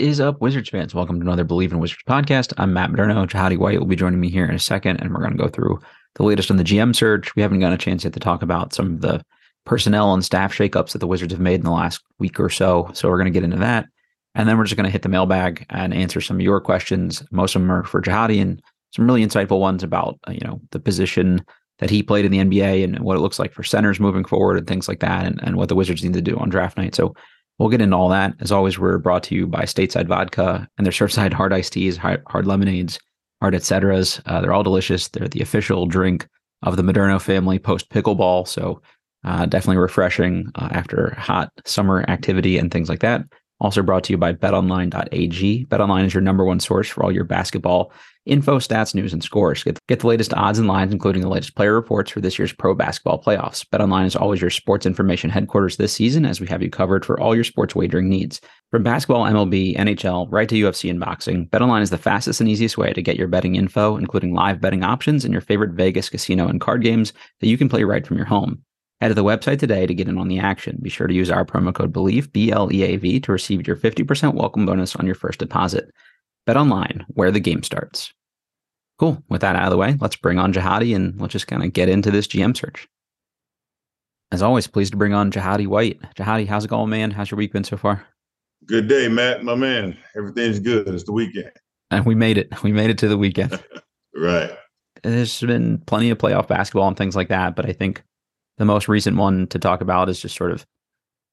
[0.00, 0.94] Is up, Wizards fans?
[0.94, 2.54] Welcome to another Bleav in Wizards podcast.
[2.56, 3.28] I'm Matt Modderno.
[3.28, 5.50] Jahadi White will be joining me here in a second, and we're going to go
[5.50, 5.78] through
[6.14, 7.36] the latest on the GM search.
[7.36, 9.22] We haven't gotten a chance yet to talk about some of the
[9.66, 12.88] personnel and staff shakeups that the Wizards have made in the last week or so.
[12.94, 13.88] So we're going to get into that.
[14.34, 17.22] And then we're just going to hit the mailbag and answer some of your questions.
[17.30, 18.62] Most of them are for Jahadi and
[18.96, 21.44] some really insightful ones about, uh, you know, the position
[21.78, 24.56] that he played in the NBA and what it looks like for centers moving forward
[24.56, 26.94] and things like that and, and what the Wizards need to do on draft night.
[26.94, 27.14] So
[27.60, 28.34] We'll get into all that.
[28.40, 31.94] As always, we're brought to you by Stateside Vodka and their Surfside hard iced teas,
[31.94, 32.98] hard, hard lemonades,
[33.42, 34.18] hard et ceteras.
[34.24, 35.08] Uh, they're all delicious.
[35.08, 36.26] They're the official drink
[36.62, 38.48] of the Modderno family post pickleball.
[38.48, 38.80] So
[39.24, 43.24] uh, definitely refreshing uh, after hot summer activity and things like that.
[43.60, 45.66] Also brought to you by betonline.ag.
[45.66, 47.92] Betonline is your number one source for all your basketball
[48.26, 49.62] info, stats, news, and scores.
[49.62, 52.52] Get, get the latest odds and lines, including the latest player reports for this year's
[52.52, 53.64] pro basketball playoffs.
[53.64, 57.18] BetOnline is always your sports information headquarters this season, as we have you covered for
[57.20, 58.40] all your sports wagering needs.
[58.70, 62.78] From basketball, MLB, NHL, right to UFC and boxing, BetOnline is the fastest and easiest
[62.78, 66.46] way to get your betting info, including live betting options and your favorite Vegas casino
[66.46, 68.62] and card games that you can play right from your home.
[69.00, 70.78] Head to the website today to get in on the action.
[70.82, 73.66] Be sure to use our promo code BLEAV, B L E A V, to receive
[73.66, 75.90] your 50% welcome bonus on your first deposit.
[76.46, 78.12] Bet online, where the game starts.
[78.98, 79.22] Cool.
[79.28, 81.72] With that out of the way, let's bring on Jahadi and let's just kind of
[81.72, 82.86] get into this GM search.
[84.32, 86.00] As always, pleased to bring on Jahadi White.
[86.16, 87.10] Jahadi, how's it going, man?
[87.10, 88.06] How's your week been so far?
[88.66, 89.96] Good day, Matt, my man.
[90.16, 90.86] Everything's good.
[90.88, 91.50] It's the weekend.
[91.90, 92.62] And we made it.
[92.62, 93.62] We made it to the weekend.
[94.14, 94.50] right.
[95.02, 98.02] There's been plenty of playoff basketball and things like that, but I think
[98.58, 100.66] the most recent one to talk about is just sort of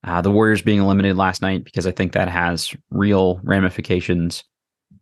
[0.06, 4.46] uh, the Warriors being eliminated last night because I think that has real ramifications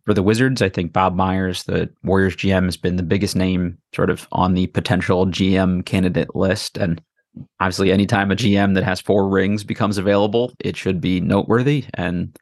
[0.05, 0.61] for the Wizards.
[0.61, 4.53] I think Bob Myers, the Warriors GM, has been the biggest name sort of on
[4.53, 6.77] the potential GM candidate list.
[6.77, 7.01] And
[7.59, 11.85] obviously, anytime a GM that has four rings becomes available, it should be noteworthy.
[11.95, 12.37] And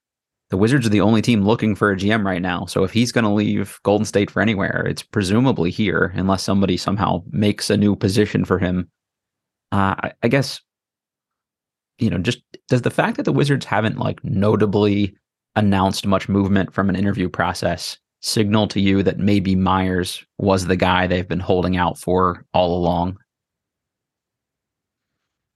[0.49, 2.65] the Wizards are the only team looking for a GM right now.
[2.65, 6.77] So if he's going to leave Golden State for anywhere, it's presumably here, unless somebody
[6.77, 8.89] somehow makes a new position for him
[9.73, 10.61] uh, I, I guess
[11.97, 15.15] you know, just does the fact that the Wizards haven't like notably
[15.55, 20.77] announced much movement from an interview process signal to you that maybe Myers was the
[20.77, 23.17] guy they've been holding out for all along?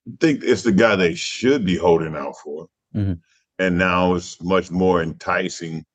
[0.07, 2.67] I think it's the guy they should be holding out for.
[2.95, 3.13] Mm-hmm.
[3.59, 5.85] And now it's much more enticing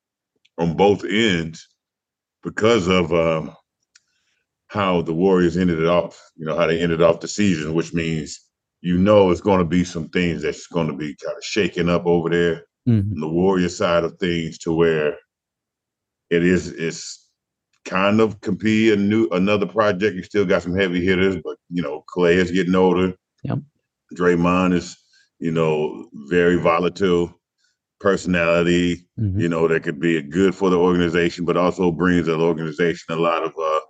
[0.59, 1.69] on both ends
[2.43, 3.55] because of um,
[4.67, 7.95] how the Warriors ended it off, you know, how they ended off the season, which
[7.95, 8.41] means
[8.81, 11.89] you know it's going to be some things that's going to be kind of shaking
[11.89, 13.21] up over there mm-hmm.
[13.21, 15.17] the Warrior side of things to where
[16.31, 17.29] it is it's
[17.85, 20.17] kind of compete a new another project.
[20.17, 23.15] You still got some heavy hitters, but you know, Klay is getting older.
[23.43, 23.59] Yep.
[24.15, 24.97] Draymond is,
[25.39, 27.35] you know, very volatile
[28.01, 29.41] personality, mm-hmm.
[29.41, 33.21] you know, that could be good for the organization, but also brings the organization a
[33.21, 33.81] lot of uh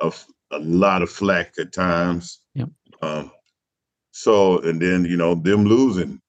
[0.00, 0.12] a,
[0.52, 2.40] a lot of flack at times.
[2.54, 2.68] Yep.
[3.02, 3.32] Um,
[4.12, 6.20] so and then you know them losing,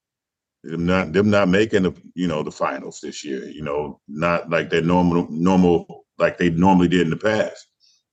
[0.64, 3.46] them not them not making the you know the finals this year.
[3.46, 7.68] You know, not like they normal normal like they normally did in the past.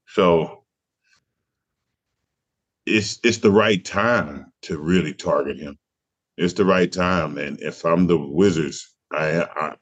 [0.08, 0.64] So
[2.86, 5.78] it's it's the right time to really target him.
[6.38, 9.76] It's the right time, and if I'm the Wizards, I I,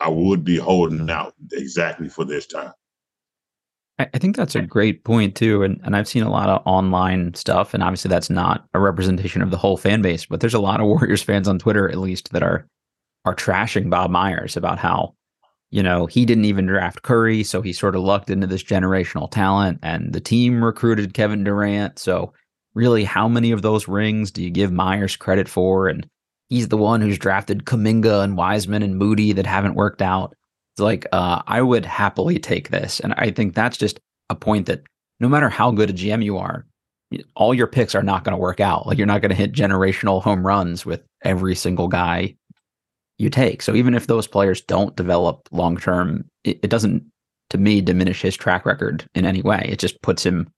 [0.00, 2.72] I would be holding out exactly for this time.
[4.14, 5.62] I think that's a great point too.
[5.62, 9.42] And and I've seen a lot of online stuff, and obviously that's not a representation
[9.42, 11.98] of the whole fan base, but there's a lot of Warriors fans on Twitter at
[11.98, 12.66] least that are
[13.24, 15.14] are trashing Bob Myers about how,
[15.70, 19.30] you know, he didn't even draft Curry, so he sort of lucked into this generational
[19.30, 21.98] talent, and the team recruited Kevin Durant.
[21.98, 22.32] So
[22.74, 25.88] really, how many of those rings do you give Myers credit for?
[25.88, 26.08] And
[26.48, 30.34] he's the one who's drafted Kuminga and Wiseman and Moody that haven't worked out
[30.80, 34.82] like uh, I would happily take this, and I think that's just a point that
[35.20, 36.66] no matter how good a GM you are,
[37.34, 38.86] all your picks are not going to work out.
[38.86, 42.34] Like you're not going to hit generational home runs with every single guy
[43.18, 43.62] you take.
[43.62, 47.04] So even if those players don't develop long term, it, it doesn't
[47.50, 49.66] to me diminish his track record in any way.
[49.68, 50.50] It just puts him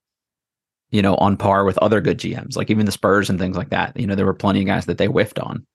[0.93, 3.71] you know, on par with other good GMs, like even the Spurs and things like
[3.71, 3.99] that.
[3.99, 5.67] You know, there were plenty of guys that they whiffed on.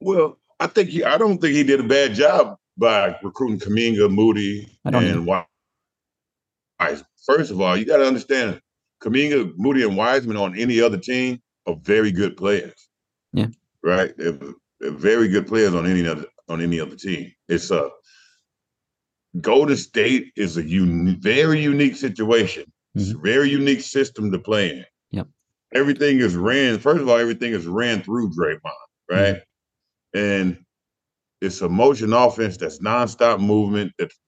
[0.00, 4.10] Well, I think he, I don't think he did a bad job by recruiting Kuminga,
[4.10, 5.46] Moody, and Wiseman.
[7.24, 8.60] First of all, you got to understand
[9.02, 12.88] Kuminga, Moody, and Wiseman on any other team are very good players.
[13.32, 13.48] Yeah.
[13.82, 14.16] Right.
[14.16, 14.38] They're,
[14.80, 17.32] they're very good players on any other on any other team.
[17.48, 17.90] It's a
[19.40, 22.62] Golden State is a un- very unique situation.
[22.62, 23.00] Mm-hmm.
[23.00, 24.84] It's a very unique system to play in.
[25.10, 25.28] Yep.
[25.74, 26.78] Everything is ran.
[26.78, 28.60] First of all, everything is ran through Draymond,
[29.10, 29.34] right?
[29.34, 29.40] Mm-hmm.
[30.16, 30.58] And
[31.40, 34.18] it's a motion offense that's nonstop movement that's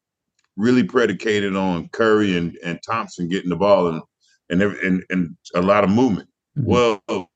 [0.56, 4.02] really predicated on Curry and, and Thompson getting the ball and
[4.50, 6.28] and and, and a lot of movement.
[6.58, 6.70] Mm-hmm.
[6.70, 7.30] Well,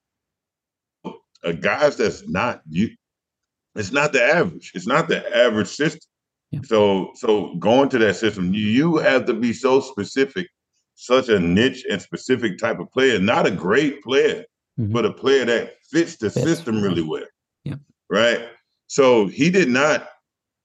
[1.45, 2.91] a guys that's not you,
[3.75, 4.73] it's not the average.
[4.75, 6.01] It's not the average system.
[6.51, 6.61] Yeah.
[6.65, 10.49] So so going to that system, you, you have to be so specific,
[10.95, 14.45] such a niche and specific type of player, not a great player,
[14.79, 14.93] mm-hmm.
[14.93, 16.47] but a player that fits the fits.
[16.47, 17.25] system really well.
[17.65, 17.77] Yeah.
[18.13, 18.47] Right.
[18.89, 20.07] So he did not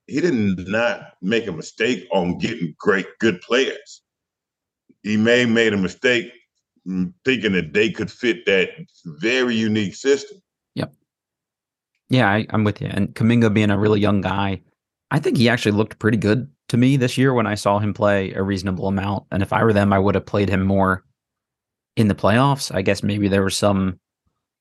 [0.07, 0.33] he did
[0.67, 4.01] not make a mistake on getting great good players.
[5.03, 6.29] He may made a mistake
[7.23, 8.71] thinking that they could fit that
[9.05, 10.39] very unique system.
[10.75, 10.93] Yep.
[12.09, 12.89] Yeah, I, am with you.
[12.91, 14.61] And Kuminga being a really young guy,
[15.11, 17.93] I think he actually looked pretty good to me this year when I saw him
[17.93, 19.25] play a reasonable amount.
[19.31, 21.05] And if I were them, I would have played him more
[21.95, 22.75] in the playoffs.
[22.75, 23.99] I guess maybe there was some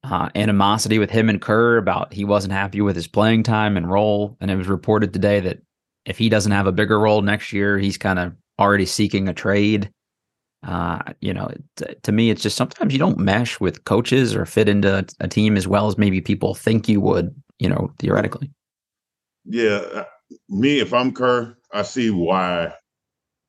[0.08, 3.91] uh, animosity with him and Kerr about he wasn't happy with his playing time and
[3.91, 4.37] role.
[4.41, 5.62] And it was reported today that
[6.05, 9.35] if he doesn't have a bigger role next year, he's kind of already seeking a
[9.35, 9.91] trade.
[10.62, 14.47] Uh, you know, t- to me, it's just sometimes you don't mesh with coaches or
[14.47, 18.50] fit into a team as well as maybe people think you would, you know, theoretically.
[19.44, 19.82] Yeah.
[19.93, 20.05] Uh,
[20.49, 22.73] me, if I'm Kerr, I see why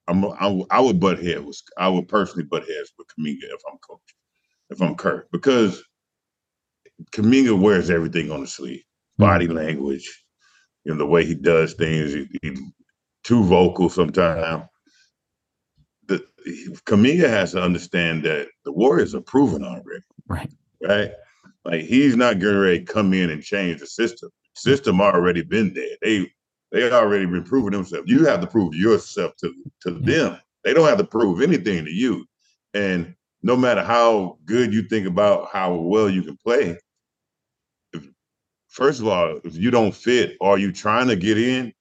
[0.08, 1.64] I'm, I, I would butt heads.
[1.78, 4.16] I would personally butt heads with Kuminga if I'm coach,
[4.70, 5.84] if I'm Kerr, because
[7.12, 8.84] Kuminga wears everything on the sleeve,
[9.18, 9.58] body mm-hmm.
[9.58, 10.24] language,
[10.84, 12.14] you know, the way he does things.
[12.14, 12.60] He, he's
[13.24, 14.66] too vocal sometimes.
[16.08, 16.26] The
[16.86, 20.04] Kuminga has to understand that the Warriors are proven already.
[20.28, 20.52] Right.
[20.82, 21.12] Right.
[21.66, 24.30] Like he's not getting ready to come in and change the system.
[24.56, 25.98] The system already been there.
[26.02, 26.32] They
[26.72, 28.10] they already been proving themselves.
[28.10, 30.18] You have to prove yourself to to yeah.
[30.18, 30.40] them.
[30.64, 32.26] They don't have to prove anything to you.
[32.74, 36.78] And no matter how good you think about how well you can play,
[38.78, 41.74] first of all, if you don't fit or you trying to get in,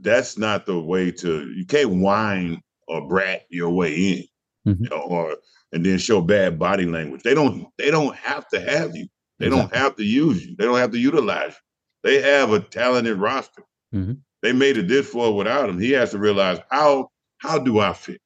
[0.00, 1.50] that's not the way to.
[1.50, 4.84] You can't whine or brat your way in, mm-hmm.
[4.84, 5.36] you know, or
[5.72, 7.22] and then show bad body language.
[7.22, 7.66] They don't.
[7.78, 9.08] They don't have to have you.
[9.38, 9.70] They exactly.
[9.70, 10.54] don't have to use you.
[10.56, 12.10] They don't have to utilize you.
[12.10, 13.64] They have a talented roster.
[13.94, 14.14] Mm-hmm.
[14.42, 15.78] They made it this far without him.
[15.78, 18.20] He has to realize how how do I fit?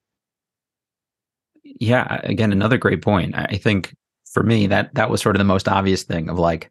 [1.62, 3.34] Yeah, again, another great point.
[3.36, 3.94] I think
[4.32, 6.70] for me that that was sort of the most obvious thing of like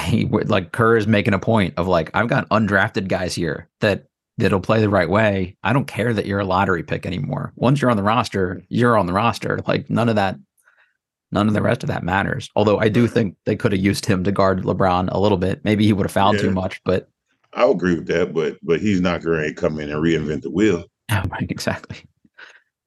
[0.00, 4.06] he like Kerr is making a point of like I've got undrafted guys here that
[4.38, 5.56] that'll play the right way.
[5.62, 7.52] I don't care that you're a lottery pick anymore.
[7.56, 9.60] Once you're on the roster, you're on the roster.
[9.66, 10.36] Like none of that,
[11.30, 12.48] none of the rest of that matters.
[12.56, 15.64] Although I do think they could have used him to guard LeBron a little bit.
[15.64, 17.08] Maybe he would have fouled yeah, too much, but
[17.52, 18.32] I agree with that.
[18.32, 20.84] But but he's not going to come in and reinvent the wheel.
[21.10, 21.98] Oh, right, exactly.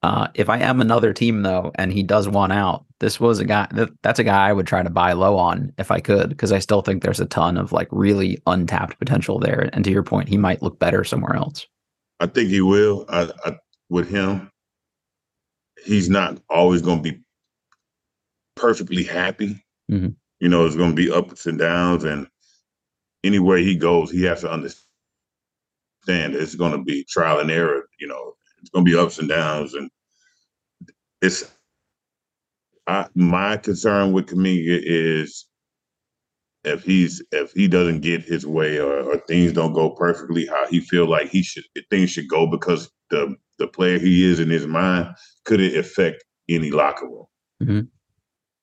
[0.03, 3.45] Uh, if I am another team though, and he does one out, this was a
[3.45, 6.29] guy that, that's a guy I would try to buy low on if I could,
[6.29, 9.69] because I still think there's a ton of like really untapped potential there.
[9.73, 11.65] And to your point, he might look better somewhere else.
[12.19, 13.05] I think he will.
[13.09, 13.57] I, I
[13.89, 14.51] with him,
[15.83, 17.19] he's not always going to be
[18.55, 19.63] perfectly happy.
[19.91, 20.09] Mm-hmm.
[20.39, 22.27] You know, it's going to be ups and downs, and
[23.23, 24.85] anywhere he goes, he has to understand
[26.07, 27.87] it's going to be trial and error.
[27.99, 28.34] You know,
[28.65, 29.91] it's going to be ups and downs, and
[31.21, 31.51] it's
[32.87, 35.45] I, my concern with Kuminga is
[36.63, 40.65] if he's if he doesn't get his way or, or things don't go perfectly how
[40.67, 44.49] he feel like he should things should go because the the player he is in
[44.49, 47.25] his mind could it affect any locker room.
[47.61, 47.81] Mm-hmm.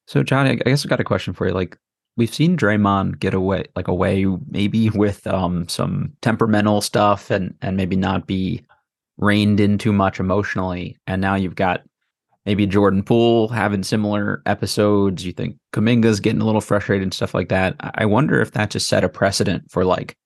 [0.08, 1.54] So Johnny, I guess I got a question for you.
[1.54, 1.78] Like
[2.16, 7.76] we've seen Draymond get away like away maybe with um some temperamental stuff and and
[7.76, 8.64] maybe not be
[9.18, 10.96] reined in too much emotionally.
[11.06, 11.82] And now you've got
[12.46, 15.24] maybe Jordan Poole having similar episodes.
[15.24, 17.76] You think Kuminga's getting a little frustrated and stuff like that.
[17.94, 20.16] I wonder if that just set a precedent for like,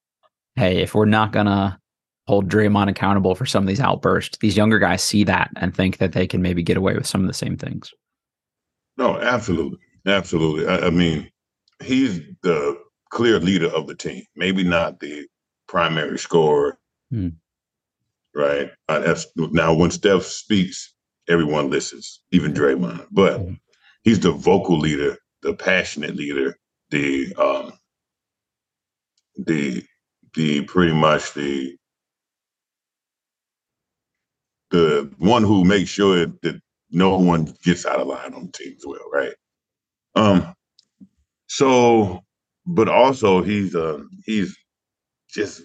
[0.54, 1.78] hey, if we're not gonna
[2.26, 5.98] hold Draymond accountable for some of these outbursts, these younger guys see that and think
[5.98, 7.92] that they can maybe get away with some of the same things.
[8.96, 10.66] No, absolutely, absolutely.
[10.66, 11.30] I, I mean,
[11.82, 12.78] he's the
[13.10, 14.24] clear leader of the team.
[14.34, 15.26] Maybe not the
[15.68, 16.78] primary scorer.
[17.10, 17.28] Hmm
[18.36, 18.70] right?
[19.36, 20.92] Now, when Steph speaks,
[21.28, 23.06] everyone listens, even Draymond.
[23.10, 23.54] But mm-hmm.
[24.04, 26.56] he's the vocal leader, the passionate leader,
[26.90, 27.72] the um,
[29.36, 29.84] the
[30.34, 31.76] the pretty much the
[34.70, 38.74] the one who makes sure that no one gets out of line on the team
[38.76, 39.34] as well, right?
[40.14, 40.54] Um,
[41.48, 42.20] so,
[42.66, 44.56] but also he's uh he's
[45.30, 45.62] just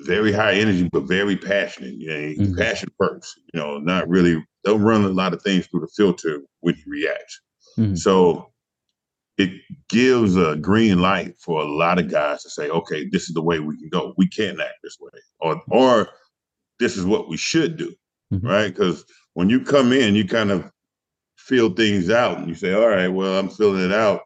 [0.00, 1.94] very high energy, but very passionate.
[1.94, 2.58] You know, mm-hmm.
[2.58, 3.40] passion first.
[3.52, 6.82] You know, not really don't run a lot of things through the filter when he
[6.86, 7.40] reacts.
[7.78, 7.96] Mm-hmm.
[7.96, 8.52] So
[9.36, 9.50] it
[9.88, 13.42] gives a green light for a lot of guys to say, okay, this is the
[13.42, 14.14] way we can go.
[14.16, 15.10] We can't act this way,
[15.40, 16.08] or or
[16.80, 17.94] this is what we should do,
[18.32, 18.46] mm-hmm.
[18.46, 18.68] right?
[18.68, 20.70] Because when you come in, you kind of
[21.36, 24.22] feel things out, and you say, all right, well, I'm filling it out.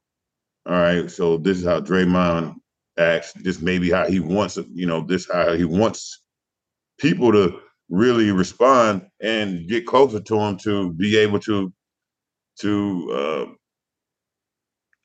[0.67, 2.55] All right, so this is how Draymond
[2.99, 3.33] acts.
[3.35, 4.59] This may be how he wants.
[4.73, 6.23] You know, this how he wants
[6.99, 11.73] people to really respond and get closer to him to be able to
[12.61, 13.47] to uh,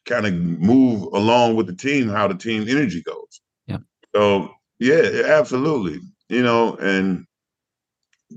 [0.05, 3.41] kind of move along with the team, how the team energy goes.
[3.67, 3.77] Yeah.
[4.15, 5.99] So yeah, absolutely.
[6.29, 7.25] You know, and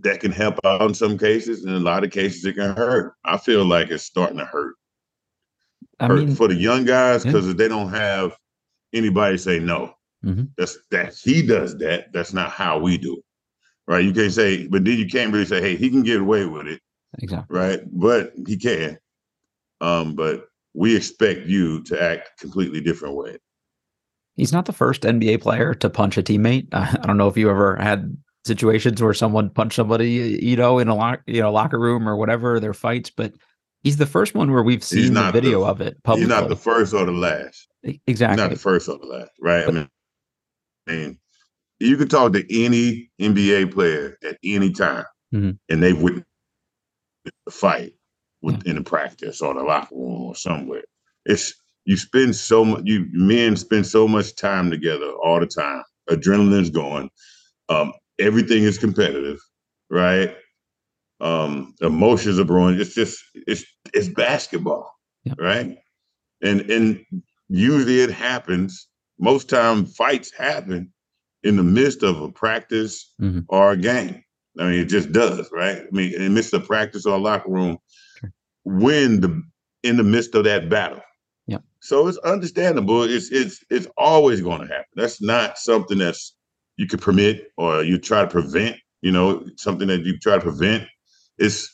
[0.02, 1.64] that can help out in some cases.
[1.64, 3.14] In a lot of cases, it can hurt.
[3.24, 4.74] I feel like it's starting to hurt.
[5.98, 7.54] I hurt mean, for the young guys because yeah.
[7.54, 8.36] they don't have
[8.92, 9.94] anybody say no.
[10.24, 10.44] Mm-hmm.
[10.56, 12.12] That's that he does that.
[12.12, 13.24] That's not how we do it.
[13.88, 14.04] Right.
[14.04, 16.66] You can't say, but then you can't really say, hey, he can get away with
[16.66, 16.80] it.
[17.20, 17.56] Exactly.
[17.56, 17.80] Right.
[17.86, 18.98] But he can.
[19.80, 23.38] Um, but we expect you to act completely different way.
[24.34, 26.68] He's not the first NBA player to punch a teammate.
[26.72, 30.88] I don't know if you ever had situations where someone punched somebody, you know, in
[30.88, 33.32] a lock, you know, locker room or whatever, their fights, but
[33.82, 36.32] he's the first one where we've seen the video the, of it publicly.
[36.32, 37.68] He's not the first or the last.
[38.06, 38.42] Exactly.
[38.42, 39.64] Not the first or the last, right?
[39.64, 39.88] But, I mean,
[40.88, 41.18] I mean,
[41.80, 45.50] you can talk to any NBA player at any time, mm-hmm.
[45.68, 46.26] and they've witnessed
[47.46, 47.92] a fight
[48.42, 48.80] within yeah.
[48.80, 50.84] a practice or the locker room or somewhere.
[51.24, 52.82] It's you spend so much.
[52.84, 55.82] You men spend so much time together all the time.
[56.10, 57.10] Adrenaline's going.
[57.68, 59.38] Um, everything is competitive,
[59.90, 60.34] right?
[61.20, 62.80] Um, emotions are brewing.
[62.80, 63.64] It's just it's
[63.94, 64.92] it's basketball,
[65.24, 65.34] yeah.
[65.38, 65.78] right?
[66.42, 67.04] And and
[67.48, 68.88] usually it happens.
[69.18, 70.92] Most time fights happen
[71.42, 73.40] in the midst of a practice mm-hmm.
[73.48, 74.22] or a game.
[74.58, 75.82] I mean, it just does, right?
[75.82, 77.78] I mean, in the midst of practice or a locker room,
[78.64, 79.42] win the
[79.82, 81.00] in the midst of that battle.
[81.46, 81.58] Yeah.
[81.80, 83.02] So it's understandable.
[83.02, 84.86] It's it's it's always going to happen.
[84.96, 86.34] That's not something that's
[86.76, 88.76] you could permit or you try to prevent.
[89.02, 90.88] You know, something that you try to prevent.
[91.38, 91.72] It's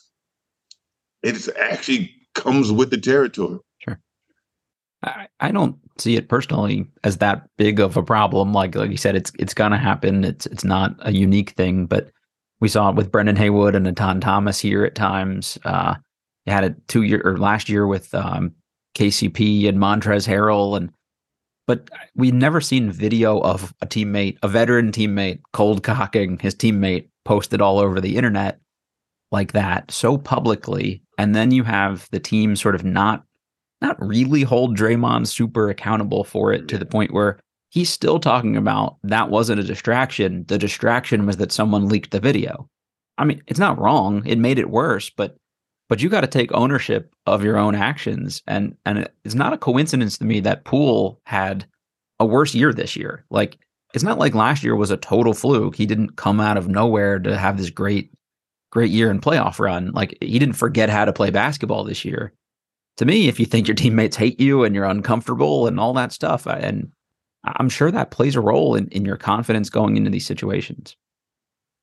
[1.23, 3.59] it's actually comes with the territory.
[5.03, 8.53] I, I don't see it personally as that big of a problem.
[8.53, 10.25] Like like you said, it's it's gonna happen.
[10.25, 12.11] It's it's not a unique thing, but
[12.61, 15.59] we saw it with Brendan Haywood and Etan Thomas here at times.
[15.65, 15.97] Uh,
[16.47, 18.53] had it two year or last year with um,
[18.97, 20.93] KCP and Montrezl Harrell, and
[21.67, 27.09] but we'd never seen video of a teammate, a veteran teammate, cold cocking his teammate
[27.25, 28.61] posted all over the internet
[29.31, 33.25] like that so publicly, and then you have the team sort of not
[33.83, 37.39] not really hold Draymond super accountable for it to the point where
[37.71, 40.45] he's still talking about that wasn't a distraction.
[40.49, 42.69] The distraction was that someone leaked the video.
[43.19, 44.25] I mean, it's not wrong.
[44.27, 45.37] It made it worse, but
[45.93, 49.59] but you got to take ownership of your own actions and and it's not a
[49.59, 51.67] coincidence to me that Poole had
[52.19, 53.59] a worse year this year like
[53.93, 57.19] it's not like last year was a total fluke he didn't come out of nowhere
[57.19, 58.11] to have this great
[58.71, 62.33] great year and playoff run like he didn't forget how to play basketball this year
[62.97, 66.13] to me if you think your teammates hate you and you're uncomfortable and all that
[66.13, 66.91] stuff and
[67.45, 70.97] i'm sure that plays a role in, in your confidence going into these situations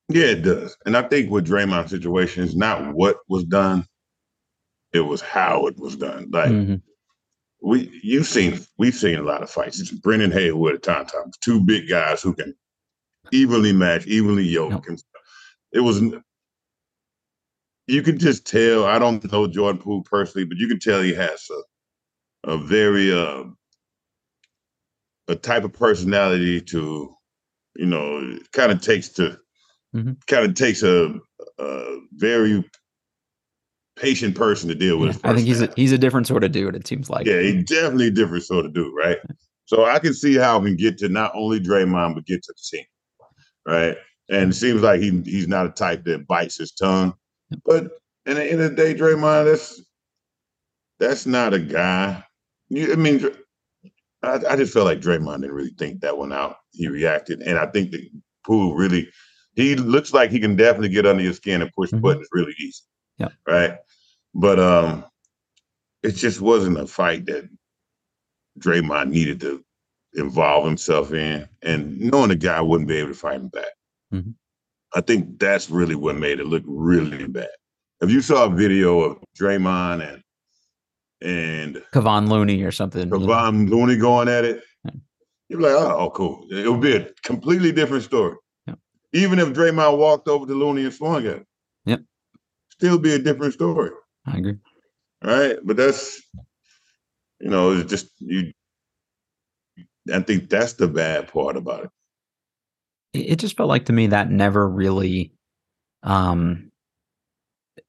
[0.09, 0.75] yeah, it does.
[0.85, 3.85] And I think with Draymond's situation is not what was done,
[4.91, 6.29] it was how it was done.
[6.31, 6.75] Like mm-hmm.
[7.61, 9.79] we you've seen we've seen a lot of fights.
[9.79, 12.55] It's Brendan Haywood Etan Thomas, two big guys who can
[13.31, 14.71] evenly match, evenly yoke.
[14.71, 14.85] Nope.
[14.87, 15.03] And
[15.73, 16.01] it was
[17.89, 18.85] you can just tell.
[18.85, 23.11] I don't know Jordan Poole personally, but you can tell he has a a very
[23.11, 23.43] uh,
[25.27, 27.15] a type of personality to,
[27.75, 29.37] you know, kind of takes to
[29.95, 30.13] mm-hmm.
[30.27, 31.15] kind of takes a,
[31.59, 32.63] a very
[33.95, 35.19] patient person to deal with.
[35.23, 36.75] Yeah, I think he's a, he's a different sort of dude.
[36.75, 37.25] It seems like.
[37.25, 39.17] Yeah, he's definitely a different sort of dude, right?
[39.65, 42.53] So I can see how he can get to not only Draymond but get to
[42.53, 42.85] the team,
[43.67, 43.97] right?
[44.29, 47.13] And it seems like he he's not a type that bites his tongue,
[47.65, 47.91] but
[48.25, 49.81] in the end of the day, Draymond, that's
[50.99, 52.23] that's not a guy.
[52.69, 53.29] You, I mean,
[54.21, 56.57] I, I just felt like Draymond didn't really think that one out.
[56.71, 58.07] He reacted, and I think that
[58.45, 59.09] Poole really
[59.55, 62.01] he looks like he can definitely get under your skin and push mm-hmm.
[62.01, 62.83] buttons really easy.
[63.17, 63.29] Yeah.
[63.45, 63.77] Right.
[64.33, 65.05] But um,
[66.03, 67.49] it just wasn't a fight that
[68.59, 69.63] Draymond needed to
[70.13, 73.71] involve himself in, and knowing the guy wouldn't be able to fight him back.
[74.13, 74.31] Mm-hmm.
[74.93, 77.49] I think that's really what made it look really bad.
[78.01, 80.23] If you saw a video of Draymond and
[81.21, 84.63] and Kevon Looney or something, Kevon Looney going at it,
[85.49, 86.45] you're like, oh, oh, cool.
[86.49, 88.35] It would be a completely different story.
[89.11, 91.45] Even if Draymond walked over to Looney and swung at him,
[91.85, 92.01] yep,
[92.69, 93.89] still be a different story.
[94.27, 94.57] I agree.
[95.23, 96.21] Right, but that's
[97.39, 98.53] you know, it's just you.
[100.13, 101.89] I think that's the bad part about it.
[103.13, 105.33] It just felt like to me that never really,
[106.03, 106.71] um,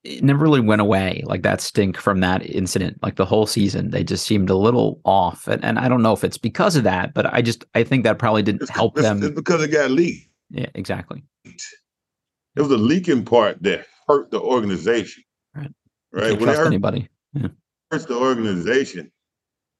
[0.02, 1.22] it never really went away.
[1.26, 5.00] Like that stink from that incident, like the whole season, they just seemed a little
[5.04, 5.46] off.
[5.46, 8.04] And, and I don't know if it's because of that, but I just I think
[8.04, 9.22] that probably didn't it's, help it's, them.
[9.22, 10.26] It's because it got leaked.
[10.48, 11.22] Yeah, exactly.
[11.44, 15.22] It was the leaking part that hurt the organization.
[15.54, 15.70] Right.
[16.12, 16.30] Right.
[16.30, 17.08] When trust hurt, anybody.
[17.34, 17.48] Yeah.
[17.90, 19.12] Hurts the organization.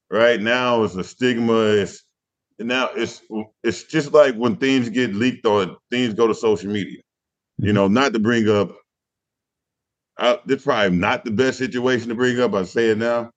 [0.09, 1.53] Right now, it's a stigma.
[1.53, 2.03] It's
[2.63, 3.21] now it's
[3.63, 6.99] it's just like when things get leaked or things go to social media.
[7.57, 7.75] You mm-hmm.
[7.75, 8.75] know, not to bring up.
[10.17, 12.53] Uh, this probably not the best situation to bring up.
[12.53, 13.31] I say it now,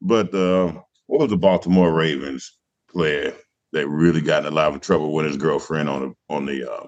[0.00, 0.72] but uh,
[1.06, 2.56] what was the Baltimore Ravens
[2.90, 3.34] player
[3.72, 6.72] that really got in a lot of trouble with his girlfriend on the on the
[6.72, 6.86] uh,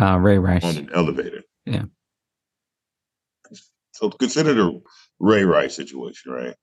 [0.00, 1.42] uh, Ray Rice on the elevator?
[1.64, 1.84] Yeah.
[3.92, 4.80] So consider the
[5.20, 6.54] Ray Rice situation, right?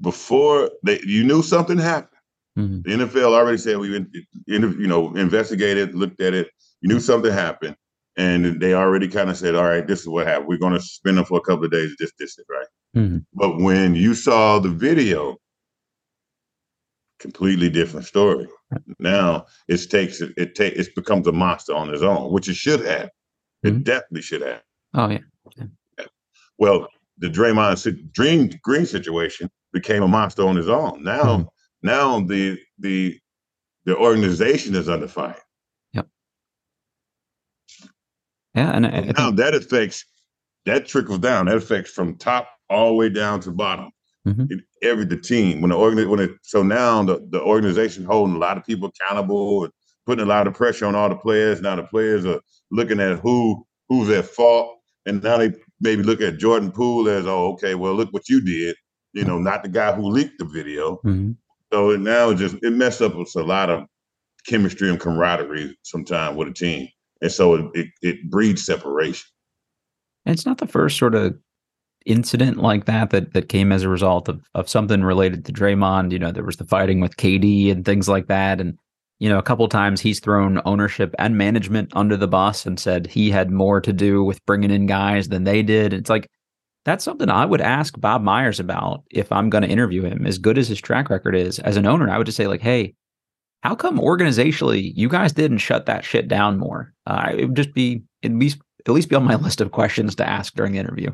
[0.00, 2.15] Before they, you knew something happened.
[2.56, 2.80] Mm-hmm.
[2.82, 4.06] The NFL already said we,
[4.46, 6.48] you know, investigated, looked at it.
[6.80, 7.76] You knew something happened,
[8.16, 10.48] and they already kind of said, "All right, this is what happened.
[10.48, 11.94] We're going to spend them for a couple of days.
[11.98, 13.18] This, this, right." Mm-hmm.
[13.34, 15.36] But when you saw the video,
[17.18, 18.48] completely different story.
[18.98, 22.56] Now it takes it, it take it becomes a monster on its own, which it
[22.56, 23.10] should have.
[23.62, 23.82] It mm-hmm.
[23.82, 24.62] definitely should have.
[24.94, 25.18] Oh yeah.
[25.56, 26.06] yeah.
[26.58, 31.02] Well, the Draymond Dream Green situation became a monster on its own.
[31.02, 31.48] Now, mm-hmm.
[31.82, 33.18] Now the the
[33.84, 35.40] the organization is under fire.
[35.92, 36.08] Yep.
[38.54, 39.36] Yeah, and I, I now think...
[39.36, 40.04] that affects
[40.64, 41.46] that trickles down.
[41.46, 43.90] That affects from top all the way down to bottom.
[44.26, 44.46] Mm-hmm.
[44.50, 48.34] It, every the team when the organ when it so now the, the organization holding
[48.34, 49.72] a lot of people accountable and
[50.04, 51.60] putting a lot of pressure on all the players.
[51.60, 56.20] Now the players are looking at who who's at fault, and now they maybe look
[56.20, 58.76] at Jordan Poole as, oh, okay, well, look what you did.
[59.12, 60.96] You know, not the guy who leaked the video.
[61.04, 61.32] Mm-hmm.
[61.72, 63.84] So now it just it messed up a lot of
[64.46, 66.88] chemistry and camaraderie sometimes with a team,
[67.20, 69.26] and so it, it, it breeds separation.
[70.24, 71.36] And it's not the first sort of
[72.04, 76.12] incident like that that that came as a result of of something related to Draymond.
[76.12, 78.78] You know, there was the fighting with KD and things like that, and
[79.18, 83.06] you know, a couple times he's thrown ownership and management under the bus and said
[83.06, 85.92] he had more to do with bringing in guys than they did.
[85.92, 86.30] It's like
[86.86, 90.24] that's something I would ask Bob Myers about if I'm going to interview him.
[90.24, 92.60] As good as his track record is as an owner, I would just say like,
[92.60, 92.94] hey,
[93.64, 96.94] how come organizationally you guys didn't shut that shit down more?
[97.04, 100.14] Uh, it would just be at least at least be on my list of questions
[100.14, 101.10] to ask during the interview.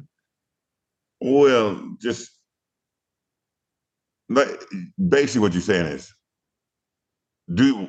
[1.22, 2.30] Well, just
[4.28, 4.50] like
[5.08, 6.14] basically what you're saying is
[7.54, 7.88] do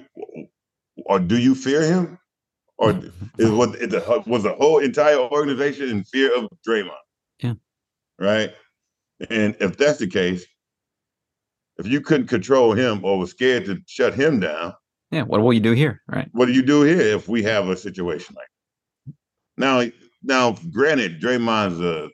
[1.06, 2.18] or do you fear him,
[2.78, 2.92] or
[3.38, 3.78] is what
[4.26, 6.92] was the whole entire organization in fear of Draymond?
[7.40, 7.56] Yeah,
[8.20, 8.54] right.
[9.30, 10.46] And if that's the case,
[11.78, 14.74] if you couldn't control him or was scared to shut him down,
[15.12, 16.28] yeah, what will you do here, right?
[16.32, 18.48] What do you do here if we have a situation like
[19.06, 19.14] that?
[19.58, 19.92] now?
[20.24, 22.10] Now, granted, Draymond's a,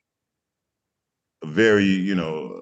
[1.43, 2.61] a very you know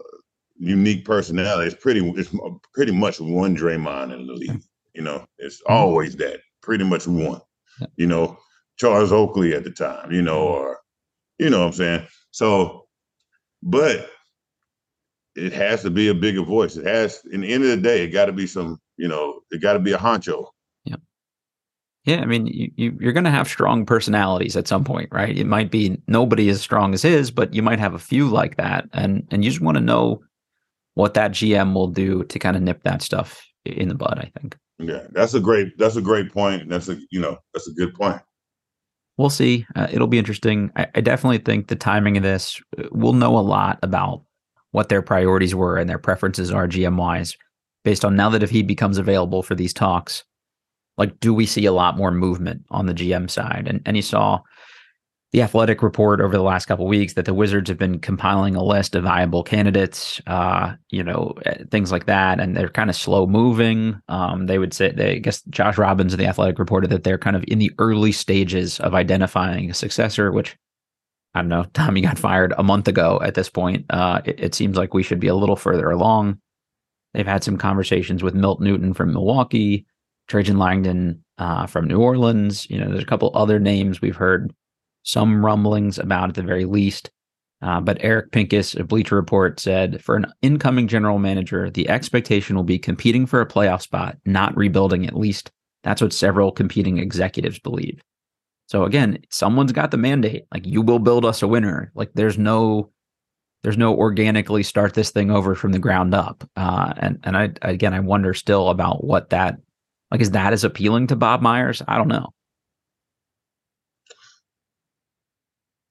[0.59, 1.67] unique personality.
[1.71, 2.35] It's pretty it's
[2.73, 4.61] pretty much one Draymond in the league.
[4.93, 5.73] You know, it's mm-hmm.
[5.73, 6.41] always that.
[6.61, 7.41] Pretty much one.
[7.95, 8.37] You know,
[8.77, 10.11] Charles Oakley at the time.
[10.11, 10.79] You know, or
[11.39, 12.07] you know what I'm saying.
[12.31, 12.86] So,
[13.63, 14.09] but
[15.35, 16.75] it has to be a bigger voice.
[16.77, 17.21] It has.
[17.31, 18.79] In the end of the day, it got to be some.
[18.97, 20.47] You know, it got to be a honcho.
[20.83, 20.95] Yeah.
[22.05, 25.37] Yeah, I mean, you, you you're going to have strong personalities at some point, right?
[25.37, 28.57] It might be nobody as strong as his, but you might have a few like
[28.57, 30.23] that, and and you just want to know
[30.95, 34.17] what that GM will do to kind of nip that stuff in the bud.
[34.17, 34.57] I think.
[34.79, 36.69] Yeah, that's a great that's a great point.
[36.69, 38.21] That's a you know that's a good point.
[39.17, 39.65] We'll see.
[39.75, 40.71] Uh, it'll be interesting.
[40.75, 44.23] I, I definitely think the timing of this, uh, we'll know a lot about
[44.71, 47.35] what their priorities were and their preferences are GM wise,
[47.83, 50.23] based on now that if he becomes available for these talks,
[50.97, 53.67] like do we see a lot more movement on the GM side?
[53.67, 54.41] And and you saw
[55.37, 58.63] the athletic report over the last couple weeks that the wizards have been compiling a
[58.63, 62.95] list of viable candidates uh, you know eh, things like that and they're kind of
[62.95, 66.89] slow moving um, they would say they I guess josh robbins of the athletic reported
[66.89, 70.57] that they're kind of in the early stages of identifying a successor which
[71.35, 73.85] I don't know, Tommy got fired a month ago at this point.
[73.91, 76.39] Uh, it, it, seems like we should be a little further along.
[77.13, 79.85] They've had some conversations with Milt Newton from Milwaukee,
[80.27, 82.67] Trajan Langdon uh, from New Orleans.
[82.71, 84.51] You know, there's a couple other names we've heard
[85.07, 87.09] some rumblings about at the very least.
[87.61, 92.55] Uh, but Eric Pincus of Bleacher Report said for an incoming general manager, the expectation
[92.55, 95.49] will be competing for a playoff spot, not rebuilding at least.
[95.83, 98.01] That's what several competing executives believe.
[98.67, 100.43] So again, someone's got the mandate.
[100.53, 101.91] Like you will build us a winner.
[101.95, 102.91] Like there's no
[103.63, 106.47] there's no organically start this thing over from the ground up.
[106.57, 109.57] Uh, and and I again I wonder still about what that
[110.11, 111.81] like is that as appealing to Bob Myers?
[111.87, 112.33] I don't know.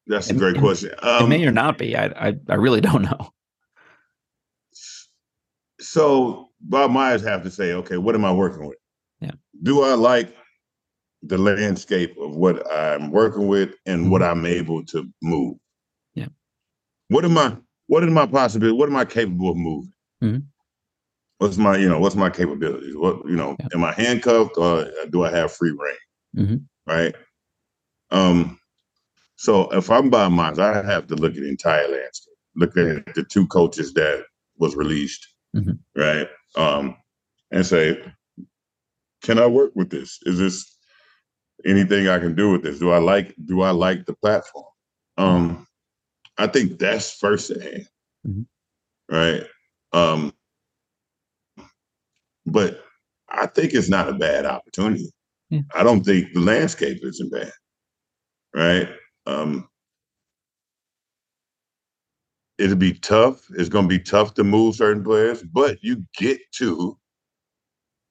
[0.07, 0.92] That's a great question.
[1.03, 1.97] Um, it may or not be.
[1.97, 3.33] I, I I really don't know.
[5.81, 8.79] So Bob Myers have to say, okay, what am I working with?
[9.21, 9.33] Yeah.
[9.62, 10.35] Do I like
[11.23, 14.11] the landscape of what I'm working with and mm-hmm.
[14.11, 15.57] what I'm able to move?
[16.14, 16.29] Yeah.
[17.09, 17.57] What am I?
[17.88, 18.79] What are my possibilities?
[18.79, 19.92] What am I capable of moving?
[20.23, 20.38] Mm-hmm.
[21.38, 22.97] What's my, you know, what's my capabilities?
[22.97, 23.69] What, you know, yeah.
[23.75, 26.47] am I handcuffed or do I have free reign?
[26.47, 26.92] Mm-hmm.
[26.92, 27.14] Right.
[28.11, 28.59] Um,
[29.37, 32.35] so if I'm by Myers, I have to look at the entire landscape.
[32.57, 34.25] Look at the two coaches that
[34.59, 35.72] was released, mm-hmm.
[35.94, 36.29] right?
[36.57, 36.96] Um,
[37.51, 38.03] and say,
[39.22, 40.18] can I work with this?
[40.22, 40.77] Is this
[41.66, 42.79] anything I can do with this?
[42.79, 44.64] Do I like do I like the platform?
[45.18, 45.66] Um,
[46.38, 47.88] I think that's first hand,
[48.27, 49.14] mm-hmm.
[49.14, 49.44] right?
[49.92, 50.33] Um,
[52.46, 52.83] but
[53.29, 55.11] I think it's not a bad opportunity.
[55.51, 55.61] Yeah.
[55.75, 57.53] I don't think the landscape isn't bad,
[58.55, 58.88] right?
[59.27, 59.69] Um,
[62.59, 63.47] it'll be tough.
[63.51, 66.99] It's going to be tough to move certain players, but you get to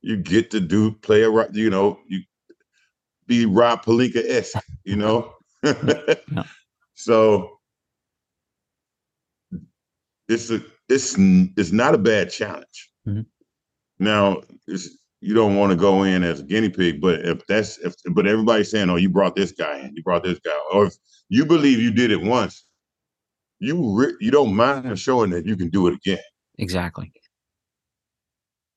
[0.02, 2.22] you get to do play a you know you
[3.28, 5.34] be Rob Pelinka esque, you know.
[5.64, 6.44] no.
[6.98, 7.60] So
[10.30, 12.90] it's a it's it's not a bad challenge.
[13.06, 13.22] Mm-hmm.
[14.00, 17.80] Now it's you don't want to go in as a guinea pig, but if that's
[17.80, 20.86] if but everybody's saying, oh, you brought this guy in, you brought this guy, or
[20.86, 20.96] if
[21.30, 22.64] you believe you did it once,
[23.60, 26.20] you re- you don't mind showing that you can do it again.
[26.60, 27.12] Exactly.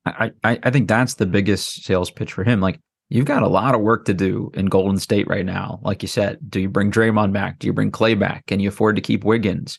[0.06, 2.62] I, I I think that's the biggest sales pitch for him.
[2.62, 2.80] Like
[3.11, 5.80] you've got a lot of work to do in Golden State right now.
[5.82, 7.58] Like you said, do you bring Draymond back?
[7.58, 8.46] Do you bring Klay back?
[8.46, 9.78] Can you afford to keep Wiggins?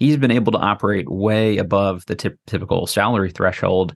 [0.00, 3.94] He's been able to operate way above the tip, typical salary threshold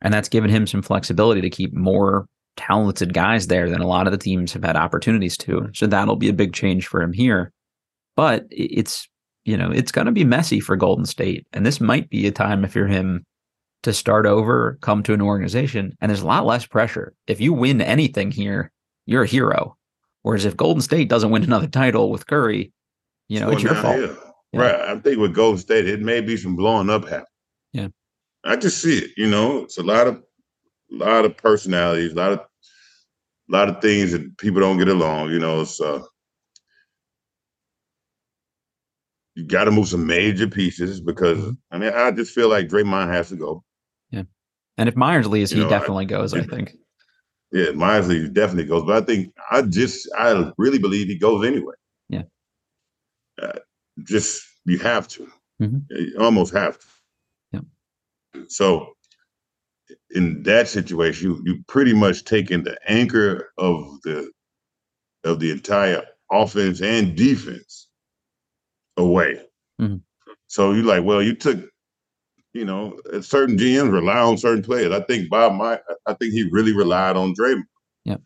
[0.00, 4.06] and that's given him some flexibility to keep more talented guys there than a lot
[4.06, 5.68] of the teams have had opportunities to.
[5.74, 7.52] So that'll be a big change for him here.
[8.16, 9.08] But it's,
[9.44, 11.46] you know, it's going to be messy for Golden State.
[11.52, 13.24] And this might be a time if you're him
[13.84, 17.14] to start over, come to an organization, and there's a lot less pressure.
[17.28, 18.72] If you win anything here,
[19.06, 19.76] you're a hero.
[20.22, 22.72] Whereas if Golden State doesn't win another title with Curry,
[23.28, 24.18] you know, it's your fault.
[24.52, 24.74] Right.
[24.74, 27.26] I think with Golden State, it may be some blowing up happening.
[28.48, 29.10] I just see it.
[29.16, 30.16] You know, it's a lot of,
[30.92, 34.88] a lot of personalities, a lot of, a lot of things that people don't get
[34.88, 35.30] along.
[35.30, 36.02] You know, it's uh,
[39.34, 41.50] you got to move some major pieces because mm-hmm.
[41.70, 43.64] I mean, I just feel like Draymond has to go.
[44.10, 44.24] Yeah,
[44.76, 46.34] and if Myers leaves, you he know, definitely I, goes.
[46.34, 46.72] I think.
[47.52, 51.46] Yeah, Myers leaves definitely goes, but I think I just I really believe he goes
[51.46, 51.74] anyway.
[52.08, 52.22] Yeah.
[53.40, 53.58] Uh,
[54.04, 55.28] just you have to.
[55.62, 55.78] Mm-hmm.
[55.90, 56.86] You almost have to.
[58.48, 58.94] So
[60.10, 64.30] in that situation, you you pretty much taken the anchor of the
[65.24, 67.88] of the entire offense and defense
[68.96, 69.40] away.
[69.80, 69.96] Mm-hmm.
[70.46, 71.58] So you're like, well, you took,
[72.52, 74.92] you know, certain GMs rely on certain players.
[74.92, 77.64] I think Bob, my, I think he really relied on Draymond.
[78.04, 78.16] Yeah.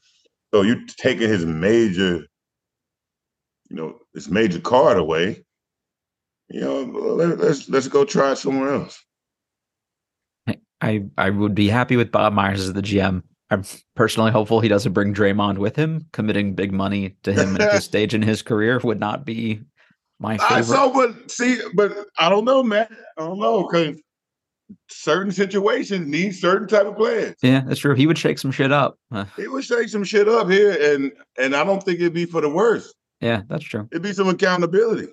[0.55, 2.27] So you taking his major,
[3.69, 5.45] you know, his major card away.
[6.49, 9.03] You know, let, let's let's go try somewhere else.
[10.83, 13.23] I I would be happy with Bob Myers as the GM.
[13.51, 13.65] I'm
[13.95, 16.07] personally hopeful he doesn't bring Draymond with him.
[16.13, 19.61] Committing big money to him at this stage in his career would not be
[20.19, 20.57] my favorite.
[20.57, 22.89] I saw, but see, but I don't know, man.
[23.19, 24.01] I don't know because
[24.89, 27.35] certain situations need certain type of players.
[27.43, 27.95] Yeah, that's true.
[27.95, 28.99] He would shake some shit up.
[29.37, 32.41] he would shake some shit up here, and and I don't think it'd be for
[32.41, 32.95] the worst.
[33.21, 33.89] Yeah, that's true.
[33.93, 35.09] It'd be some accountability.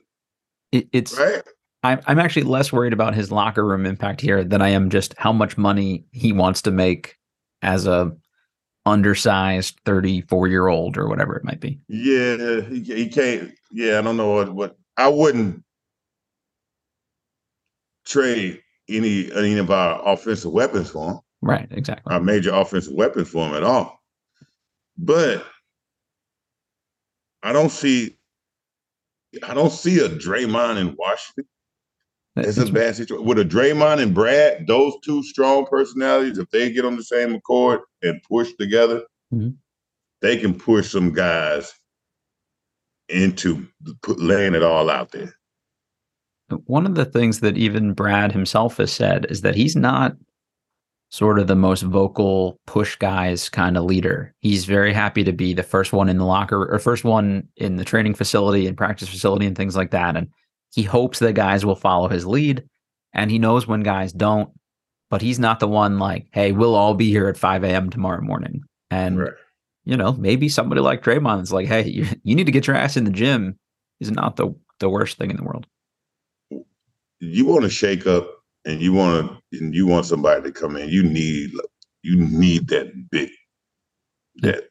[0.72, 1.44] It, it's right.
[1.84, 5.14] I'm I'm actually less worried about his locker room impact here than I am just
[5.18, 7.18] how much money he wants to make
[7.62, 8.16] as a
[8.86, 11.80] undersized 34 year old or whatever it might be.
[11.88, 13.52] Yeah, he, he can't.
[13.72, 15.64] Yeah, I don't know what, what I wouldn't
[18.06, 21.20] trade any any of our offensive weapons for him.
[21.42, 22.14] Right, exactly.
[22.14, 24.02] Our major offensive weapons for him at all.
[24.98, 25.46] But
[27.42, 28.18] I don't see
[29.48, 31.46] I don't see a Draymond in Washington.
[32.46, 33.26] It's a bad situation.
[33.26, 37.34] With a Draymond and Brad, those two strong personalities, if they get on the same
[37.36, 39.50] accord and push together, mm-hmm.
[40.22, 41.74] they can push some guys
[43.10, 43.68] into
[44.08, 45.34] laying it all out there.
[46.66, 50.16] One of the things that even Brad himself has said is that he's not
[51.12, 54.34] sort of the most vocal push guys kind of leader.
[54.40, 57.78] He's very happy to be the first one in the locker or first one in
[57.78, 60.16] the training facility and practice facility and things like that.
[60.16, 60.30] And
[60.74, 62.64] he hopes that guys will follow his lead
[63.14, 64.52] and he knows when guys don't,
[65.10, 67.90] but he's not the one like, hey, we'll all be here at 5 a.m.
[67.90, 68.62] tomorrow morning.
[68.92, 69.34] And, right.
[69.84, 72.76] you know, maybe somebody like Draymond is like, hey, you, you need to get your
[72.76, 73.58] ass in the gym
[74.00, 75.66] is not the, the worst thing in the world.
[77.20, 78.30] You want to shake up
[78.66, 81.52] and you want to and you want somebody to come in, you need
[82.02, 83.30] you need that big
[84.42, 84.70] that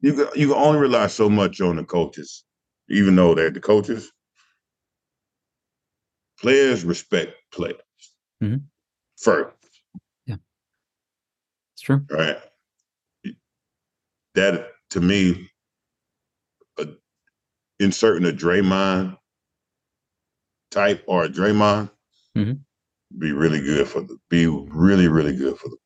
[0.00, 2.44] you can, you can only rely so much on the coaches,
[2.88, 4.10] even though they're the coaches.
[6.40, 7.76] Players respect players
[8.42, 8.58] mm-hmm.
[9.16, 9.56] first.
[10.26, 10.36] Yeah,
[11.74, 12.04] it's true.
[12.10, 12.38] Right.
[14.34, 15.50] That to me,
[16.78, 16.84] uh,
[17.80, 19.16] inserting a Draymond
[20.70, 21.90] type or a Draymond
[22.36, 22.52] mm-hmm
[23.16, 25.76] be really good for the be really really good for the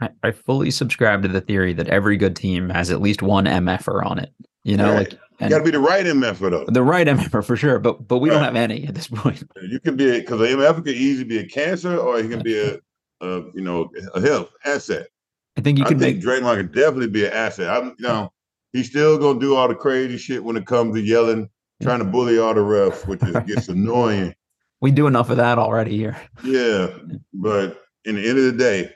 [0.00, 3.46] I, I fully subscribe to the theory that every good team has at least one
[3.46, 4.32] MFer on it.
[4.62, 5.10] You know, right.
[5.10, 6.64] like you got to be the right MFer though.
[6.66, 8.36] The right MFer for sure, but but we right.
[8.36, 9.42] don't have any at this point.
[9.62, 12.58] You can be because the MFer can easily be a cancer or he can be
[12.58, 12.78] a,
[13.20, 15.08] a you know a health asset.
[15.56, 17.68] I think you can think make Draymond can definitely be an asset.
[17.68, 18.32] I'm you know
[18.72, 21.48] he's still gonna do all the crazy shit when it comes to yelling,
[21.82, 24.34] trying to bully all the refs, which is, gets annoying
[24.80, 26.16] we do enough of that already here.
[26.44, 26.88] Yeah,
[27.32, 28.92] but in the end of the day,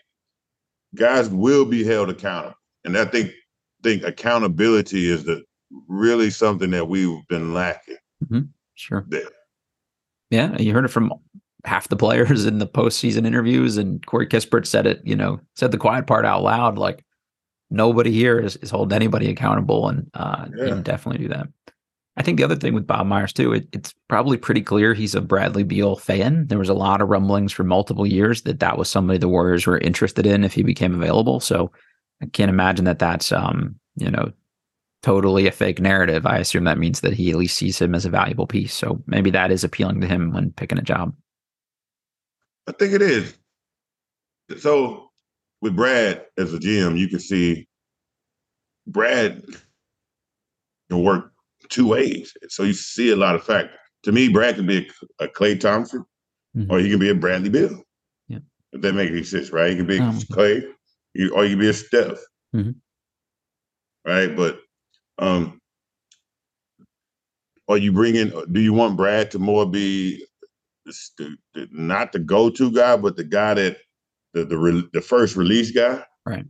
[0.94, 3.32] guys will be held accountable, and I think
[3.82, 5.42] think accountability is the
[5.88, 7.96] really something that we've been lacking.
[8.24, 8.40] Mm-hmm.
[8.74, 9.04] Sure.
[9.08, 9.22] There.
[10.30, 11.12] Yeah, you heard it from
[11.64, 15.00] half the players in the postseason interviews, and Corey Kispert said it.
[15.04, 17.04] You know, said the quiet part out loud, like
[17.70, 20.80] nobody here is, is holding anybody accountable, and uh, yeah.
[20.82, 21.48] definitely do that.
[22.16, 25.14] I think the other thing with Bob Myers too, it, it's probably pretty clear he's
[25.14, 26.46] a Bradley Beal fan.
[26.46, 29.66] There was a lot of rumblings for multiple years that that was somebody the Warriors
[29.66, 31.40] were interested in if he became available.
[31.40, 31.72] So
[32.20, 34.30] I can't imagine that that's um, you know
[35.02, 36.26] totally a fake narrative.
[36.26, 38.72] I assume that means that he at least sees him as a valuable piece.
[38.72, 41.14] So maybe that is appealing to him when picking a job.
[42.68, 43.36] I think it is.
[44.58, 45.10] So
[45.60, 47.66] with Brad as a GM, you can see
[48.86, 49.44] Brad
[50.90, 51.32] can work
[51.68, 52.32] two ways.
[52.48, 53.76] So you see a lot of factors.
[54.04, 54.88] To me, Brad can be
[55.20, 56.04] a, a Klay Thompson,
[56.56, 56.70] mm-hmm.
[56.70, 57.82] or he can be a Bradley Beal.
[58.28, 58.38] Yeah.
[58.72, 59.70] If that makes any sense, right?
[59.70, 60.64] He can be um, Klay,
[61.32, 62.18] or he can be a Steph.
[62.54, 62.70] Mm-hmm.
[64.04, 64.58] Right, but
[65.18, 65.60] um,
[67.68, 68.30] are you bringing?
[68.50, 70.24] Do you want Brad to more be
[71.70, 73.78] not the go-to guy, but the guy that
[74.34, 76.04] the the, the first release guy?
[76.26, 76.44] Right.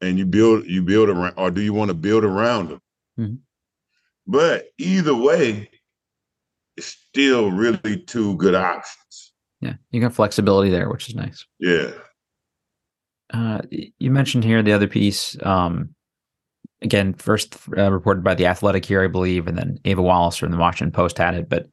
[0.00, 2.80] And you build you build around, or do you want to build around him?
[3.18, 3.34] Mm-hmm.
[4.26, 5.70] But either way,
[6.76, 9.32] it's still really two good options.
[9.60, 11.46] Yeah, you got flexibility there, which is nice.
[11.60, 11.92] Yeah.
[13.32, 15.36] Uh, you mentioned here the other piece.
[15.42, 15.94] Um,
[16.82, 20.50] again, first uh, reported by the Athletic here, I believe, and then Ava Wallace from
[20.50, 21.48] the Washington Post had it.
[21.48, 21.68] But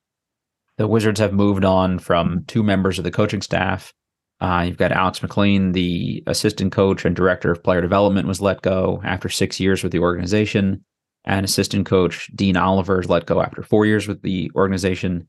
[0.78, 3.94] the Wizards have moved on from two members of the coaching staff.
[4.42, 8.62] Uh, you've got Alex McLean, the assistant coach and director of player development, was let
[8.62, 10.84] go after six years with the organization
[11.26, 15.28] and assistant coach Dean Oliver is let go after four years with the organization.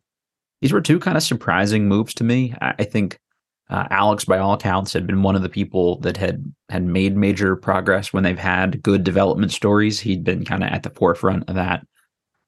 [0.61, 2.55] These were two kind of surprising moves to me.
[2.61, 3.19] I think
[3.71, 7.17] uh, Alex, by all accounts, had been one of the people that had had made
[7.17, 10.01] major progress when they've had good development stories.
[10.01, 11.87] He'd been kind of at the forefront of that.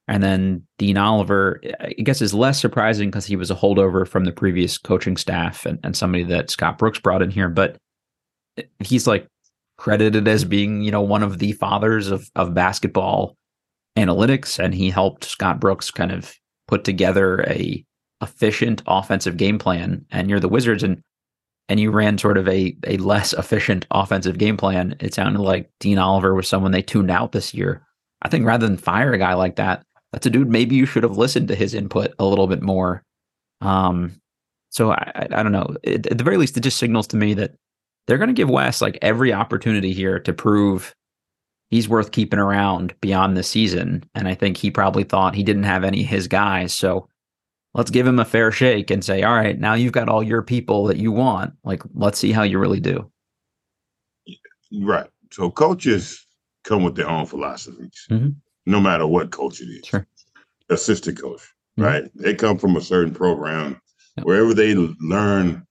[0.08, 4.24] And then Dean Oliver, I guess, is less surprising because he was a holdover from
[4.24, 7.48] the previous coaching staff and, and somebody that Scott Brooks brought in here.
[7.48, 7.76] But
[8.80, 9.28] he's like
[9.78, 13.36] credited as being, you know, one of the fathers of of basketball
[13.96, 16.34] analytics, and he helped Scott Brooks kind of
[16.66, 17.84] put together a
[18.20, 20.04] efficient offensive game plan.
[20.10, 21.00] And you're the Wizards, and
[21.72, 24.94] and you ran sort of a a less efficient offensive game plan.
[25.00, 27.82] It sounded like Dean Oliver was someone they tuned out this year.
[28.20, 29.82] I think rather than fire a guy like that,
[30.12, 33.02] that's a dude maybe you should have listened to his input a little bit more.
[33.62, 34.20] Um,
[34.68, 35.74] so I, I, don't know.
[35.82, 37.54] It, at the very least, it just signals to me that
[38.06, 40.94] they're going to give Wes like every opportunity here to prove
[41.70, 44.04] he's worth keeping around beyond the season.
[44.14, 46.74] And I think he probably thought he didn't have any his guys.
[46.74, 47.08] So
[47.74, 50.42] let's give him a fair shake and say, all right, now you've got all your
[50.42, 51.54] people that you want.
[51.64, 53.10] Like, let's see how you really do.
[54.72, 55.08] Right.
[55.30, 56.26] So coaches
[56.64, 58.06] come with their own philosophies.
[58.10, 58.30] Mm-hmm.
[58.66, 59.86] no matter what coach it is.
[59.86, 60.06] Sure.
[60.70, 61.40] Assistant coach,
[61.78, 61.82] mm-hmm.
[61.82, 62.10] right?
[62.14, 63.80] They come from a certain program.
[64.16, 64.26] Yep.
[64.26, 65.66] Wherever they learn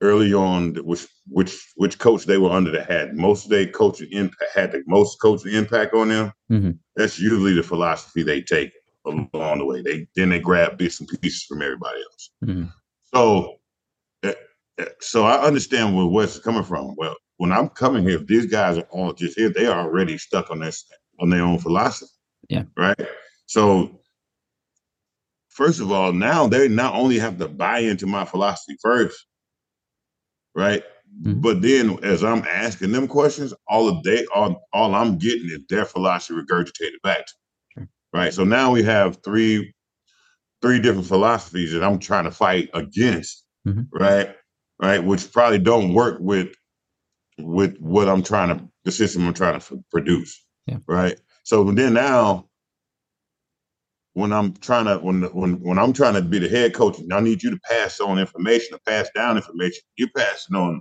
[0.00, 3.14] early on which which which coach they were under the hat.
[3.14, 6.32] most of their coaching impact had the most coaching impact on them.
[6.50, 6.70] Mm-hmm.
[6.96, 8.72] That's usually the philosophy they take
[9.08, 9.82] along the way.
[9.82, 12.30] They then they grab bits and pieces from everybody else.
[12.44, 12.64] Mm-hmm.
[13.14, 13.56] So,
[14.22, 14.34] eh,
[14.78, 16.94] eh, so I understand where Wes is coming from.
[16.96, 20.18] Well, when I'm coming here, if these guys are all just here, they are already
[20.18, 20.84] stuck on this
[21.20, 22.12] on their own philosophy.
[22.48, 22.64] Yeah.
[22.76, 23.00] Right.
[23.46, 24.00] So,
[25.48, 29.26] first of all, now they not only have to buy into my philosophy first,
[30.54, 30.82] right?
[31.22, 31.40] Mm-hmm.
[31.40, 35.60] But then, as I'm asking them questions, all of they all all I'm getting is
[35.68, 37.34] their philosophy regurgitated back to
[38.12, 38.32] right?
[38.32, 39.74] So now we have three
[40.60, 43.82] three different philosophies that I'm trying to fight against, mm-hmm.
[43.92, 44.34] right?
[44.80, 46.54] Right, which probably don't work with
[47.38, 50.78] with what I'm trying to the system I'm trying to produce, yeah.
[50.86, 51.18] right?
[51.42, 52.48] So then now
[54.14, 57.12] when I'm trying to when when when I'm trying to be the head coach, and
[57.12, 59.82] I need you to pass on information, to pass down information.
[59.96, 60.80] You're passing on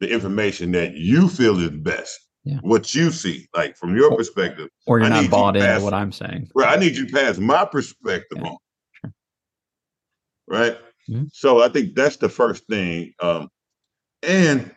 [0.00, 2.58] the information that you feel is best yeah.
[2.62, 4.68] what you see, like from your perspective.
[4.86, 6.48] Or you're I not bought into what I'm saying.
[6.54, 6.76] Right.
[6.76, 8.48] I need you to pass my perspective yeah.
[8.48, 8.56] on.
[8.92, 9.12] Sure.
[10.46, 10.78] Right.
[11.08, 11.24] Mm-hmm.
[11.32, 13.12] So I think that's the first thing.
[13.20, 13.48] Um,
[14.22, 14.74] and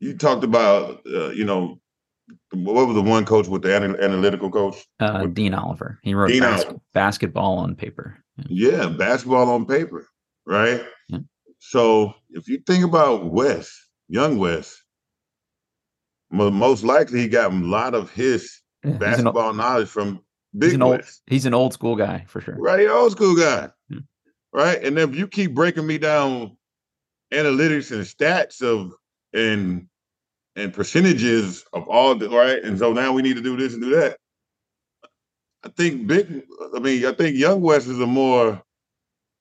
[0.00, 1.80] you talked about, uh, you know,
[2.52, 4.76] what was the one coach with the analytical coach?
[5.00, 5.98] Uh, Dean Oliver.
[6.02, 8.18] He wrote bas- basketball on paper.
[8.48, 8.82] Yeah.
[8.82, 8.88] yeah.
[8.88, 10.08] basketball on paper.
[10.46, 10.84] Right.
[11.08, 11.18] Yeah.
[11.58, 13.74] So if you think about Wes,
[14.08, 14.83] young Wes,
[16.34, 20.20] most likely he got a lot of his yeah, basketball old, knowledge from
[20.56, 22.54] Big he's old, he's an old school guy for sure.
[22.56, 23.70] Right, old school guy.
[23.88, 23.98] Hmm.
[24.52, 24.82] Right.
[24.84, 26.56] And if you keep breaking me down
[27.32, 28.92] analytics and stats of
[29.32, 29.88] and
[30.56, 33.82] and percentages of all the right, and so now we need to do this and
[33.82, 34.18] do that.
[35.64, 36.44] I think big
[36.74, 38.62] I mean, I think young Wes is a more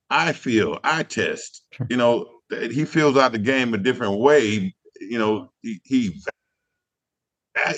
[0.09, 1.63] I feel, I test.
[1.73, 1.87] Sure.
[1.89, 4.73] You know, he feels out the game a different way.
[4.99, 6.21] You know, he, he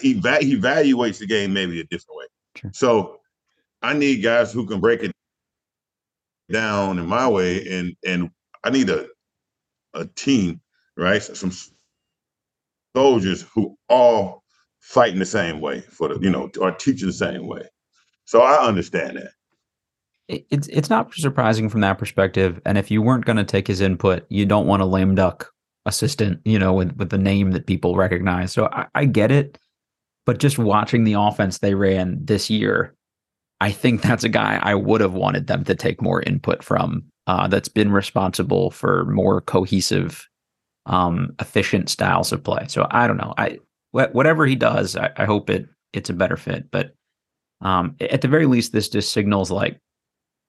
[0.02, 2.26] he, he evaluates the game maybe a different way.
[2.56, 2.72] Sure.
[2.74, 3.20] So
[3.82, 5.12] I need guys who can break it
[6.52, 8.30] down in my way, and and
[8.64, 9.08] I need a
[9.94, 10.62] a team,
[10.98, 11.22] right?
[11.22, 11.52] Some
[12.96, 14.44] soldiers who all
[14.80, 17.68] fight in the same way for the you know are teaching the same way.
[18.26, 19.32] So I understand that.
[20.28, 22.60] It's it's not surprising from that perspective.
[22.66, 25.52] And if you weren't going to take his input, you don't want a lame duck
[25.86, 28.52] assistant, you know, with with the name that people recognize.
[28.52, 29.60] So I, I get it.
[30.26, 32.96] But just watching the offense they ran this year,
[33.62, 37.04] I think that's a guy I would have wanted them to take more input from.
[37.28, 40.28] Uh, that's been responsible for more cohesive,
[40.86, 42.66] um, efficient styles of play.
[42.68, 43.34] So I don't know.
[43.38, 43.60] I
[43.92, 46.70] wh- whatever he does, I, I, hope it it's a better fit.
[46.70, 46.94] But
[47.62, 49.80] um, at the very least, this just signals like,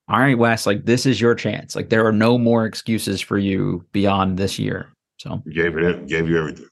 [0.08, 1.74] all right, Wes, like this is your chance.
[1.74, 4.92] Like there are no more excuses for you beyond this year.
[5.18, 6.66] So gave it gave you everything.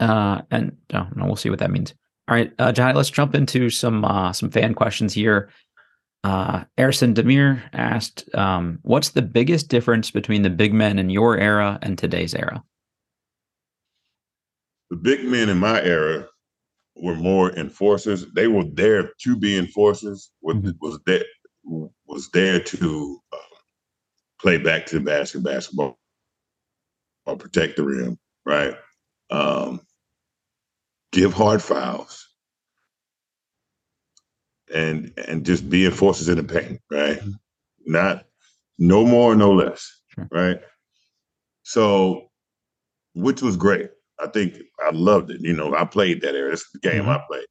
[0.00, 1.94] Uh, and oh, no, we'll see what that means.
[2.28, 5.48] All right, uh, Johnny, let's jump into some uh, some fan questions here.
[6.24, 11.38] Uh, Erson Demir asked, um, "What's the biggest difference between the big men in your
[11.38, 12.64] era and today's era?"
[14.90, 16.26] The big men in my era
[16.96, 18.26] were more enforcers.
[18.34, 20.30] They were there to be enforcers.
[20.42, 20.70] Was, mm-hmm.
[20.80, 21.24] was there
[22.06, 23.56] was there to uh,
[24.40, 25.98] play back to the basket, basketball,
[27.24, 28.74] or protect the rim, right?
[29.30, 29.80] Um,
[31.12, 32.28] give hard fouls,
[34.72, 37.18] and and just be enforcers in the paint, right?
[37.18, 37.30] Mm-hmm.
[37.86, 38.24] Not
[38.78, 40.28] no more, no less, sure.
[40.30, 40.60] right?
[41.62, 42.30] So,
[43.14, 43.90] which was great.
[44.20, 45.40] I think I loved it.
[45.40, 46.52] You know, I played that era.
[46.52, 47.10] It's the game mm-hmm.
[47.10, 47.46] I played.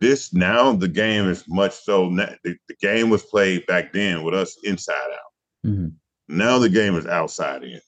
[0.00, 2.08] This now the game is much so.
[2.08, 5.66] The, the, game was played back then with us inside out.
[5.66, 5.88] Mm-hmm.
[6.28, 7.80] Now the game is outside in,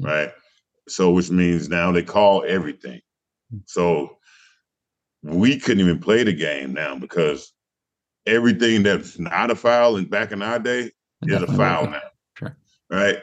[0.00, 0.30] right?
[0.90, 3.00] So which means now they call everything.
[3.66, 4.16] So
[5.22, 7.52] we couldn't even play the game now because
[8.26, 10.90] everything that's not a foul and back in our day
[11.22, 12.00] is a foul now.
[12.36, 12.56] Sure.
[12.90, 13.18] Right.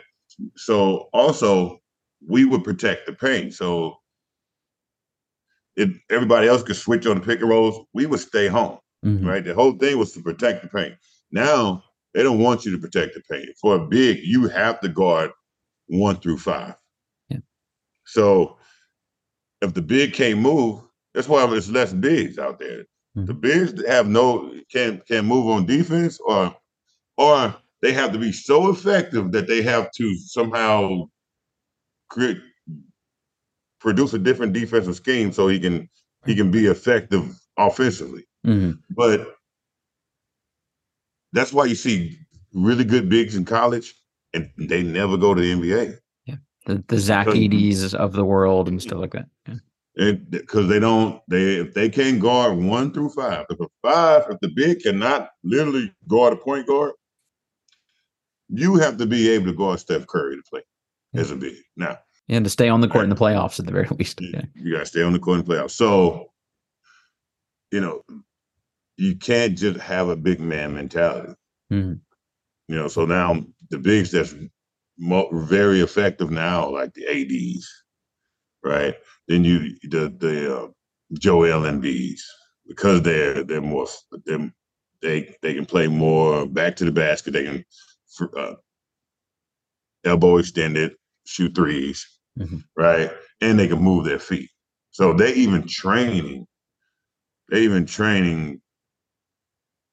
[0.56, 1.80] So also
[2.28, 3.54] we would protect the paint.
[3.54, 3.98] So
[5.76, 8.80] if everybody else could switch on the pick and rolls, we would stay home.
[9.06, 9.28] Mm-hmm.
[9.28, 9.44] Right.
[9.44, 10.96] The whole thing was to protect the paint.
[11.32, 11.84] Now
[12.14, 13.50] they don't want you to protect the paint.
[13.62, 15.32] For a big, you have to guard
[15.88, 16.76] one through five.
[18.06, 18.58] So
[19.62, 20.82] if the big can't move,
[21.14, 22.86] that's why there's less bigs out there.
[23.18, 23.26] Mm-hmm.
[23.26, 26.56] The bigs have no can can move on defense, or
[27.18, 31.06] or they have to be so effective that they have to somehow
[32.10, 32.38] create
[33.80, 35.90] produce a different defensive scheme so he can
[36.26, 38.26] he can be effective offensively.
[38.46, 38.72] Mm-hmm.
[38.90, 39.36] But
[41.32, 42.18] that's why you see
[42.54, 43.94] really good bigs in college,
[44.34, 45.98] and they never go to the NBA.
[46.68, 49.28] Yeah, the, the Zach Edeys of the world and stuff like that.
[49.48, 50.12] Yeah.
[50.30, 54.40] Because they don't, they if they can't guard one through five, if a five, if
[54.42, 56.92] the big cannot literally guard a point guard,
[58.50, 60.62] you have to be able to guard Steph Curry to play
[61.14, 61.22] yeah.
[61.22, 61.56] as a big.
[61.78, 61.98] Now,
[62.28, 64.20] and to stay on the court in the playoffs at the very least.
[64.22, 64.42] Yeah.
[64.56, 65.72] You got to stay on the court in the playoffs.
[65.72, 66.32] So,
[67.72, 68.02] you know,
[68.98, 71.34] you can't just have a big man mentality.
[71.72, 71.94] Mm-hmm.
[72.68, 74.34] You know, so now the bigs that's
[74.98, 77.68] mo- very effective now, like the ADs,
[78.64, 78.96] right?
[79.28, 80.68] Then you the the uh,
[81.14, 82.26] Joel Embiid's
[82.68, 83.88] because they're they're more
[84.26, 84.52] they're,
[85.02, 87.32] they they can play more back to the basket.
[87.32, 87.66] They can
[88.38, 88.56] uh,
[90.06, 92.02] elbow extended, shoot 3s
[92.40, 92.58] mm-hmm.
[92.76, 93.12] right?
[93.42, 94.50] And they can move their feet.
[94.92, 96.48] So they even training,
[97.50, 98.62] they even training.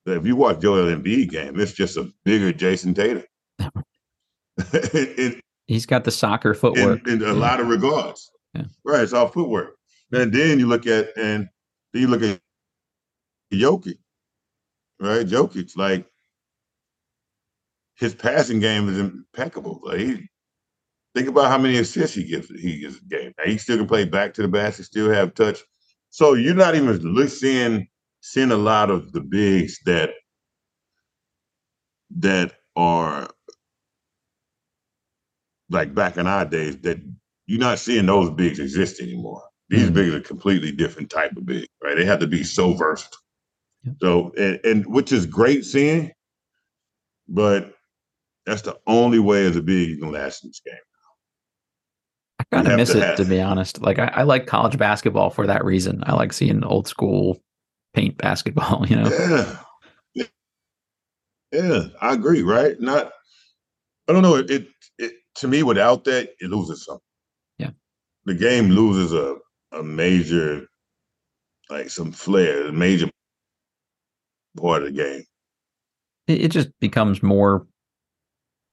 [0.04, 3.24] If you watch Joel Embiid game, it's just a bigger Jayson Tatum.
[4.72, 7.32] it, He's got the soccer footwork in, in a yeah.
[7.32, 8.30] lot of regards.
[8.54, 8.64] Yeah.
[8.84, 9.76] Right, it's all footwork.
[10.12, 11.48] And then you look at and
[11.92, 12.38] then you look at
[13.52, 13.98] Jokic,
[15.00, 15.26] right?
[15.26, 16.06] Jokic, like
[17.96, 19.80] his passing game is impeccable.
[19.82, 20.28] Like he,
[21.14, 23.32] think about how many assists he gives he gives a game.
[23.38, 25.60] Now, he still can play back to the basket, still have touch.
[26.10, 27.88] So you're not even seeing
[28.20, 30.10] seeing a lot of the bigs that
[32.18, 33.28] that are
[35.72, 36.98] like back in our days that
[37.46, 39.42] you're not seeing those bigs exist anymore.
[39.68, 39.94] These mm-hmm.
[39.94, 41.96] bigs are completely different type of big, right?
[41.96, 43.18] They have to be so versatile.
[43.84, 43.94] Yep.
[44.00, 46.12] So and, and which is great seeing,
[47.28, 47.74] but
[48.46, 50.74] that's the only way as a big you can last in this game.
[52.38, 53.80] I kind of miss to it to be honest.
[53.80, 56.02] Like I, I, like college basketball for that reason.
[56.06, 57.40] I like seeing old school
[57.94, 58.86] paint basketball.
[58.88, 59.58] You know.
[60.14, 60.24] Yeah.
[61.52, 62.42] Yeah, I agree.
[62.42, 62.80] Right?
[62.80, 63.12] Not.
[64.08, 64.36] I don't know.
[64.36, 64.66] It, it
[65.36, 67.02] to me without that it loses something.
[67.58, 67.70] Yeah.
[68.24, 69.36] The game loses a
[69.72, 70.66] a major,
[71.70, 73.08] like some flair, a major
[74.56, 75.24] part of the game.
[76.26, 77.66] It, it just becomes more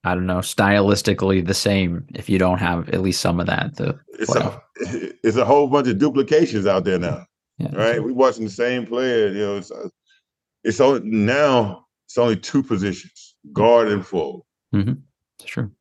[0.04, 3.76] I don't know, stylistically the same if you don't have at least some of that.
[3.76, 4.62] The it's a,
[5.24, 7.26] it's a whole bunch of duplications out there now,
[7.58, 8.02] yeah, right?
[8.02, 9.28] We're watching the same player.
[9.28, 9.90] You know, it's uh,
[10.64, 14.44] it's only now it's only two positions, guard and forward.
[14.74, 14.94] Mm-hmm.
[15.40, 15.72] It's true,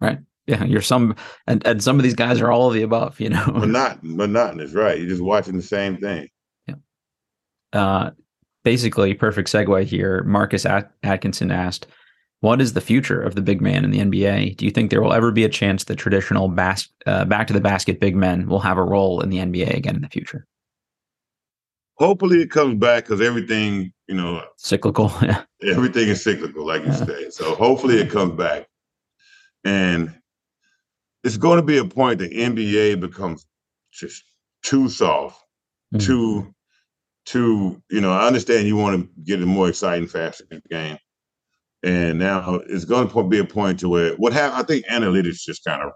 [0.00, 0.18] right?
[0.46, 1.14] Yeah, you're some,
[1.46, 3.20] and, and some of these guys are all of the above.
[3.20, 4.98] You know, monot monotonous, right?
[4.98, 6.28] You're just watching the same thing.
[6.66, 6.74] Yeah.
[7.72, 8.10] Uh,
[8.64, 10.22] basically, perfect segue here.
[10.24, 11.86] Marcus At- Atkinson asked
[12.40, 14.56] what is the future of the big man in the NBA?
[14.56, 17.52] Do you think there will ever be a chance that traditional bas- uh, back to
[17.52, 20.46] the basket big men will have a role in the NBA again in the future?
[21.96, 25.12] Hopefully, it comes back because everything, you know, cyclical.
[25.62, 25.74] Yeah.
[25.74, 27.04] Everything is cyclical, like you yeah.
[27.04, 27.28] say.
[27.28, 28.66] So hopefully, it comes back,
[29.64, 30.14] and
[31.24, 33.46] it's going to be a point the NBA becomes
[33.92, 34.24] just
[34.62, 35.42] too soft,
[35.94, 36.06] mm-hmm.
[36.06, 36.54] too,
[37.26, 37.82] too.
[37.90, 40.98] You know, I understand you want to get a more exciting, faster game
[41.82, 44.60] and now it's going to be a point to where what happened.
[44.60, 45.92] I think analytics just kind of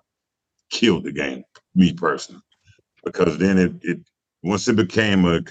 [0.70, 1.44] killed the game,
[1.74, 2.42] me personally,
[3.04, 4.00] because then it, it
[4.42, 5.42] once it became a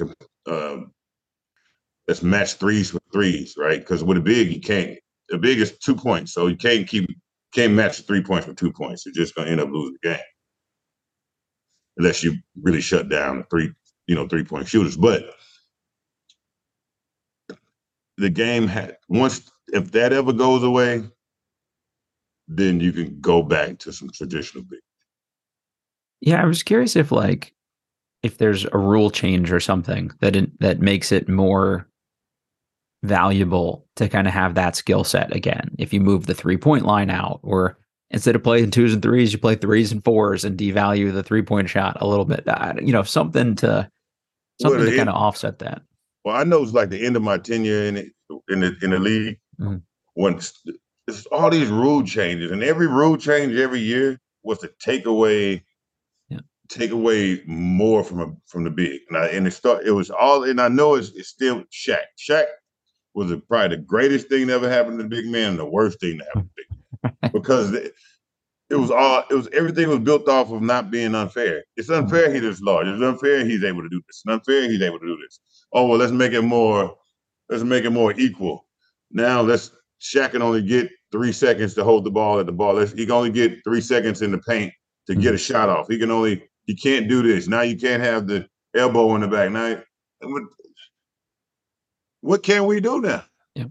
[0.48, 0.82] uh,
[2.08, 3.80] let's match threes with threes, right?
[3.80, 4.98] Because with a big, you can't.
[5.30, 7.10] The big is two points, so you can't keep
[7.54, 9.06] can't match three points with two points.
[9.06, 10.20] You're just going to end up losing the game
[11.98, 13.72] unless you really shut down three,
[14.08, 14.98] you know, three point shooters.
[14.98, 15.24] But
[18.18, 21.04] the game had once if that ever goes away,
[22.48, 24.80] then you can go back to some traditional big.
[26.22, 27.54] Yeah, I was curious if like
[28.22, 31.88] if there's a rule change or something that it, that makes it more
[33.04, 35.76] valuable to kind of have that skill set again.
[35.78, 37.78] If you move the three point line out, or
[38.10, 41.42] instead of playing twos and threes, you play threes and fours and devalue the three
[41.42, 42.48] point shot a little bit.
[42.48, 43.90] Uh, you know, something to
[44.62, 45.82] something well, to kind of offset that.
[46.26, 48.12] Well, I know it's like the end of my tenure in it,
[48.50, 49.78] in the in the league mm-hmm.
[50.16, 55.06] when it's all these rule changes, and every rule change every year was to take
[55.06, 55.64] away
[56.70, 59.02] take away more from a, from the big.
[59.10, 62.04] And, I, and it start it was all, and I know it's, it's still Shaq.
[62.18, 62.46] Shaq
[63.14, 65.66] was a, probably the greatest thing that ever happened to the big man, and the
[65.66, 67.74] worst thing that happened to big man because.
[67.74, 67.94] It,
[68.70, 71.64] it was all it was everything was built off of not being unfair.
[71.76, 72.88] It's unfair he's this large.
[72.88, 74.24] It's unfair he's able to do this.
[74.26, 75.40] It's unfair he's able to do this.
[75.74, 76.96] Oh well, let's make it more
[77.50, 78.66] let's make it more equal.
[79.12, 82.74] Now let's Shaq can only get three seconds to hold the ball at the ball.
[82.74, 84.74] Let's, he can only get three seconds in the paint
[85.08, 85.22] to hmm.
[85.22, 85.88] get a shot off.
[85.88, 87.48] He can only he can't do this.
[87.48, 89.52] Now you can't have the elbow in the back.
[89.52, 89.82] Now
[92.24, 93.24] what can we do now?
[93.56, 93.70] Yep.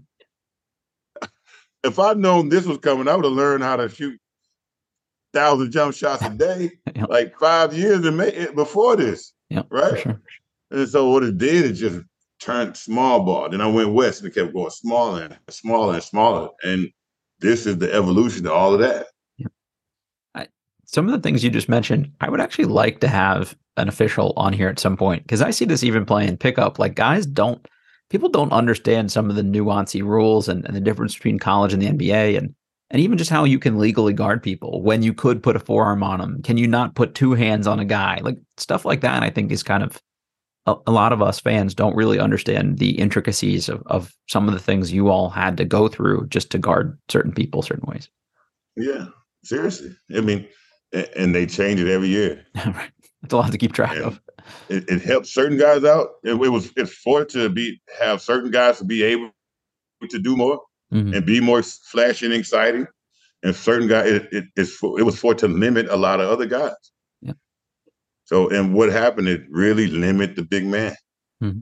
[1.83, 4.19] If I'd known this was coming, I would have learned how to shoot
[5.33, 6.71] thousand jump shots a day,
[7.09, 9.33] like five years eh, before this.
[9.69, 9.99] Right.
[10.01, 10.21] Sure.
[10.69, 12.01] And so what it did is just
[12.39, 13.49] turned small ball.
[13.49, 16.49] Then I went west and it kept going smaller and smaller and smaller.
[16.63, 16.89] And
[17.39, 19.07] this is the evolution of all of that.
[20.35, 20.47] I,
[20.85, 24.33] some of the things you just mentioned, I would actually like to have an official
[24.37, 26.77] on here at some point because I see this even playing pickup.
[26.77, 27.67] Like guys don't
[28.09, 31.81] people don't understand some of the nuancy rules and, and the difference between college and
[31.81, 32.53] the NBA and
[32.89, 36.03] and even just how you can legally guard people when you could put a forearm
[36.03, 36.43] on them.
[36.43, 38.19] Can you not put two hands on a guy?
[38.21, 39.99] Like stuff like that, I think is kind of
[40.67, 44.53] a, a lot of us fans don't really understand the intricacies of, of some of
[44.53, 48.09] the things you all had to go through just to guard certain people certain ways.
[48.75, 49.07] Yeah,
[49.43, 49.95] seriously.
[50.15, 50.47] I mean,
[51.15, 52.45] and they change it every year.
[53.23, 54.21] It's a lot to keep track and of.
[54.69, 56.09] It, it helps certain guys out.
[56.23, 59.31] It, it, was it's for it to be have certain guys to be able
[60.09, 60.61] to do more
[60.93, 61.13] mm-hmm.
[61.13, 62.87] and be more flashy and exciting.
[63.43, 66.29] And certain guys, it, it, it's for, it was for to limit a lot of
[66.29, 66.73] other guys.
[67.21, 67.33] Yeah.
[68.23, 69.27] So, and what happened?
[69.27, 70.95] It really limit the big man.
[71.41, 71.59] Mm-hmm.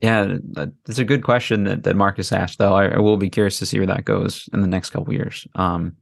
[0.00, 0.38] Yeah,
[0.86, 2.72] that's a good question that, that Marcus asked, though.
[2.72, 5.46] I, I, will be curious to see where that goes in the next couple years.
[5.54, 5.96] Um,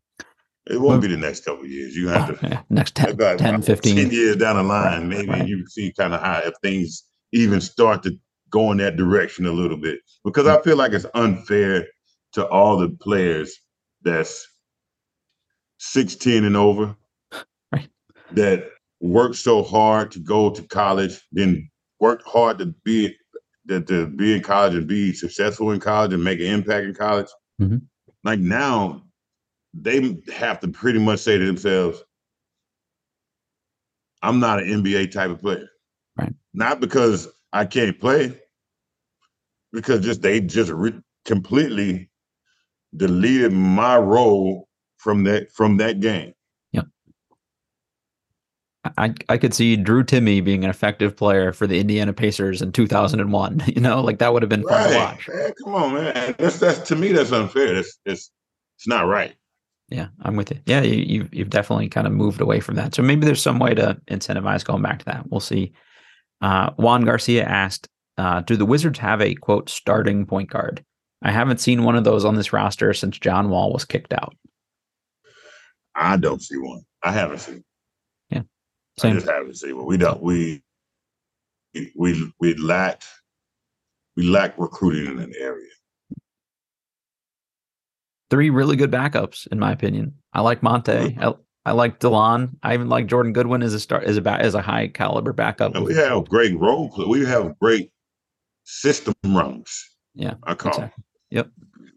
[0.70, 1.96] it won't be the next couple years.
[1.96, 5.28] You have to yeah, next 10, about, 10 15 10 years down the line, maybe
[5.28, 5.48] right.
[5.48, 8.18] you see kind of how if things even start to
[8.50, 10.00] go in that direction a little bit.
[10.24, 11.86] Because I feel like it's unfair
[12.32, 13.56] to all the players
[14.02, 14.46] that's
[15.78, 16.96] 16 and over
[17.72, 17.88] right.
[18.32, 23.14] that worked so hard to go to college, then worked hard to be
[23.66, 26.94] that to be in college and be successful in college and make an impact in
[26.94, 27.28] college.
[27.60, 27.78] Mm-hmm.
[28.24, 29.02] Like now,
[29.80, 32.02] they have to pretty much say to themselves,
[34.22, 35.68] I'm not an NBA type of player.
[36.16, 36.34] Right.
[36.52, 38.38] Not because I can't play,
[39.72, 42.10] because just they just re- completely
[42.96, 46.32] deleted my role from that from that game.
[46.72, 46.86] Yep.
[48.96, 52.72] I I could see Drew Timme being an effective player for the Indiana Pacers in
[52.72, 53.62] 2001.
[53.68, 54.90] You know, like that would have been fun right.
[54.90, 55.28] to watch.
[55.28, 56.34] Man, come on, man.
[56.38, 57.74] That's that's to me that's unfair.
[57.74, 58.32] That's it's
[58.76, 59.34] it's not right.
[59.90, 60.58] Yeah, I'm with you.
[60.66, 62.94] Yeah, you, you've you've definitely kind of moved away from that.
[62.94, 65.30] So maybe there's some way to incentivize going back to that.
[65.30, 65.72] We'll see.
[66.42, 70.84] Uh, Juan Garcia asked, uh, "Do the Wizards have a quote starting point guard?
[71.22, 74.36] I haven't seen one of those on this roster since John Wall was kicked out."
[75.94, 76.82] I don't see one.
[77.02, 77.64] I haven't seen.
[78.28, 78.42] Yeah,
[78.98, 79.12] same.
[79.12, 79.86] I just haven't seen one.
[79.86, 80.22] We don't.
[80.22, 80.62] We
[81.96, 83.02] we we lack
[84.16, 85.70] we lack recruiting in an area
[88.30, 90.14] three really good backups in my opinion.
[90.32, 90.92] I like Monte.
[90.92, 91.22] Mm-hmm.
[91.22, 91.34] I,
[91.66, 92.56] I like Delon.
[92.62, 95.74] I even like Jordan Goodwin as a start as a as a high caliber backup.
[95.74, 96.92] And we have great role.
[97.08, 97.90] We have great
[98.64, 99.86] system runs.
[100.14, 100.72] Yeah, I call.
[100.72, 101.04] Exactly.
[101.30, 101.50] Yep.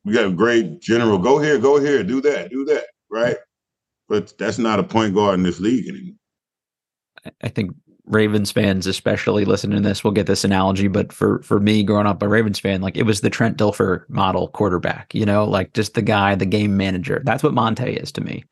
[0.04, 1.18] We got a great general.
[1.18, 2.86] Go here, go here, do that, do that.
[3.10, 3.38] Right.
[4.10, 6.16] But that's not a point guard in this league anymore.
[7.42, 7.72] I think
[8.06, 10.88] Ravens fans, especially listening to this, will get this analogy.
[10.88, 14.10] But for for me, growing up a Ravens fan, like it was the Trent Dilfer
[14.10, 15.14] model quarterback.
[15.14, 17.22] You know, like just the guy, the game manager.
[17.26, 18.44] That's what Monte is to me.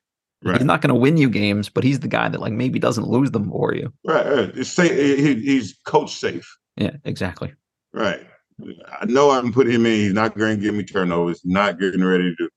[0.44, 0.58] Right.
[0.58, 3.08] He's not going to win you games, but he's the guy that like maybe doesn't
[3.08, 3.92] lose them for you.
[4.06, 4.26] Right.
[4.26, 4.52] right.
[4.56, 4.92] It's safe.
[4.92, 6.50] He, he's coach safe.
[6.78, 6.96] Yeah.
[7.04, 7.54] Exactly.
[7.94, 8.22] Right.
[9.00, 9.94] I know I'm putting him in.
[9.94, 11.42] He's not going to give me turnovers.
[11.44, 12.50] Not getting ready to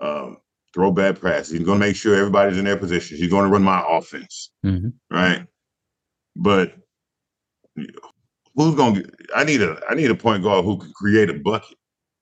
[0.00, 0.38] um,
[0.74, 1.52] throw bad passes.
[1.52, 3.20] He's going to make sure everybody's in their positions.
[3.20, 4.88] He's going to run my offense, mm-hmm.
[5.10, 5.46] right?
[6.36, 6.74] But
[8.54, 9.12] who's going to?
[9.34, 11.76] I need a I need a point guard who can create a bucket.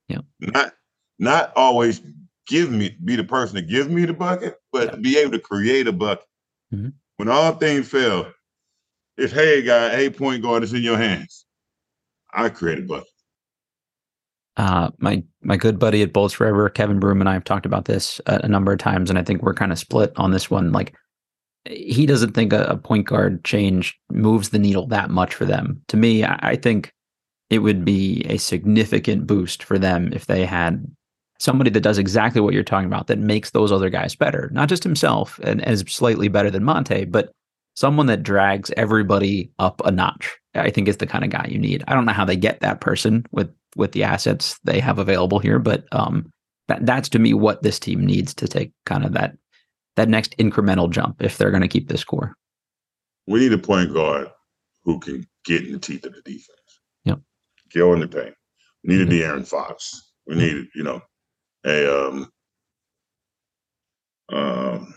[0.08, 0.72] Yeah, not
[1.18, 2.00] not always
[2.46, 4.96] give me be the person to give me the bucket, but yeah.
[4.96, 6.26] be able to create a bucket.
[6.72, 6.88] Mm-hmm.
[7.16, 8.32] When all things fail,
[9.16, 11.44] if hey guy, hey point guard, it's in your hands.
[12.32, 13.08] I create a bucket.
[14.58, 17.84] Uh, my my good buddy at Bullets Forever, Kevin Broom, and I have talked about
[17.84, 20.50] this a, a number of times, and I think we're kind of split on this
[20.50, 20.72] one.
[20.72, 20.94] Like,
[21.64, 25.80] he doesn't think a, a, point guard change moves the needle that much for them.
[25.88, 26.92] To me, I, I think
[27.50, 30.84] it would be a significant boost for them if they had
[31.38, 34.68] somebody that does exactly what you're talking about, that makes those other guys better, not
[34.68, 37.30] just himself and, and is slightly better than Monte, but
[37.76, 40.36] someone that drags everybody up a notch.
[40.54, 41.84] I think is the kind of guy you need.
[41.86, 45.38] I don't know how they get that person with with the assets they have available
[45.38, 45.58] here.
[45.58, 46.30] But um,
[46.68, 49.36] that that's to me what this team needs to take kind of that
[49.96, 52.34] that next incremental jump if they're going to keep this core.
[53.26, 54.28] We need a point guard
[54.84, 56.80] who can get in the teeth of the defense.
[57.04, 57.20] Yep.
[57.70, 58.34] Kill in the paint.
[58.84, 59.12] We need mm-hmm.
[59.12, 60.12] a De'Aaron Fox.
[60.26, 61.02] We need, you know,
[61.66, 62.30] a um,
[64.30, 64.94] um,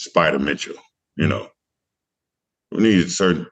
[0.00, 0.74] Spida Mitchell.
[1.16, 1.48] You know,
[2.72, 3.46] we need a certain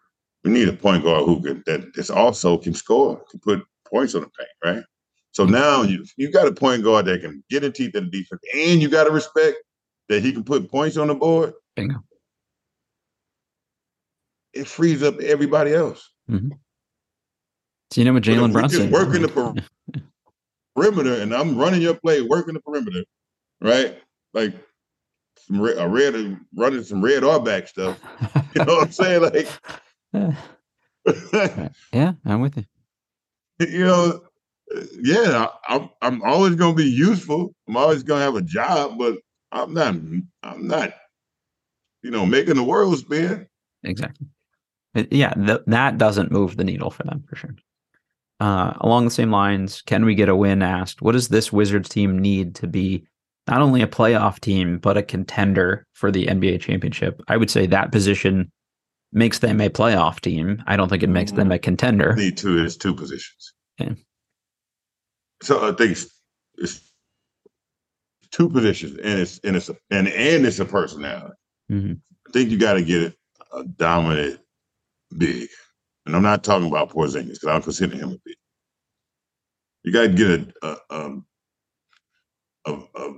[0.45, 4.14] we need a point guard who can that is also can score, can put points
[4.14, 4.84] on the paint, right?
[5.32, 8.11] So now you you got a point guard that can get in teeth of the
[8.11, 9.59] defense, and you got to respect
[10.09, 11.53] that he can put points on the board.
[11.74, 11.97] Bingo.
[14.53, 16.11] It frees up everybody else.
[16.30, 16.53] Mm-hmm.
[17.91, 19.28] So you know what Jalen Brunson working the
[20.74, 23.05] perimeter, and I'm running your play, working the perimeter,
[23.61, 23.99] right?
[24.32, 24.55] Like
[25.47, 28.01] some red, a red running some Red Auerbach stuff.
[28.57, 29.20] You know what I'm saying?
[29.20, 29.49] Like,
[31.93, 32.64] yeah, I'm with you.
[33.68, 34.20] You know,
[35.00, 37.54] yeah, I'm I'm always gonna be useful.
[37.68, 39.16] I'm always gonna have a job, but
[39.52, 39.94] I'm not
[40.42, 40.92] I'm not,
[42.02, 43.46] you know, making the world spin.
[43.84, 44.26] Exactly.
[45.11, 47.54] Yeah, th- that doesn't move the needle for them for sure.
[48.40, 50.62] Uh, along the same lines, can we get a win?
[50.62, 53.07] Asked, what does this Wizards team need to be
[53.48, 57.22] not only a playoff team but a contender for the NBA championship?
[57.28, 58.50] I would say that position
[59.12, 60.62] makes them a playoff team.
[60.66, 62.14] I don't think it makes them a contender.
[62.14, 63.54] Need two is two positions.
[63.80, 63.94] Okay.
[65.42, 66.20] So I think it's,
[66.57, 66.80] it's,
[68.30, 71.34] two positions, and it's and it's a, and and it's a personality.
[71.70, 71.92] Mm-hmm.
[72.26, 73.14] I think you got to get
[73.52, 74.40] a dominant
[75.16, 75.48] big,
[76.04, 78.36] and I'm not talking about Porzingis because I don't consider him a big.
[79.84, 81.26] You got to get a a, um,
[82.66, 83.14] a, a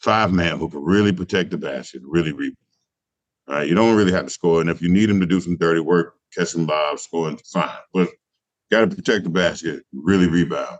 [0.00, 2.56] five man who can really protect the basket, really rebound.
[3.48, 5.40] All right, you don't really have to score, and if you need him to do
[5.40, 7.70] some dirty work, catch some bobs, scoring, fine.
[7.94, 8.10] But
[8.70, 10.78] got to protect the basket, really rebound.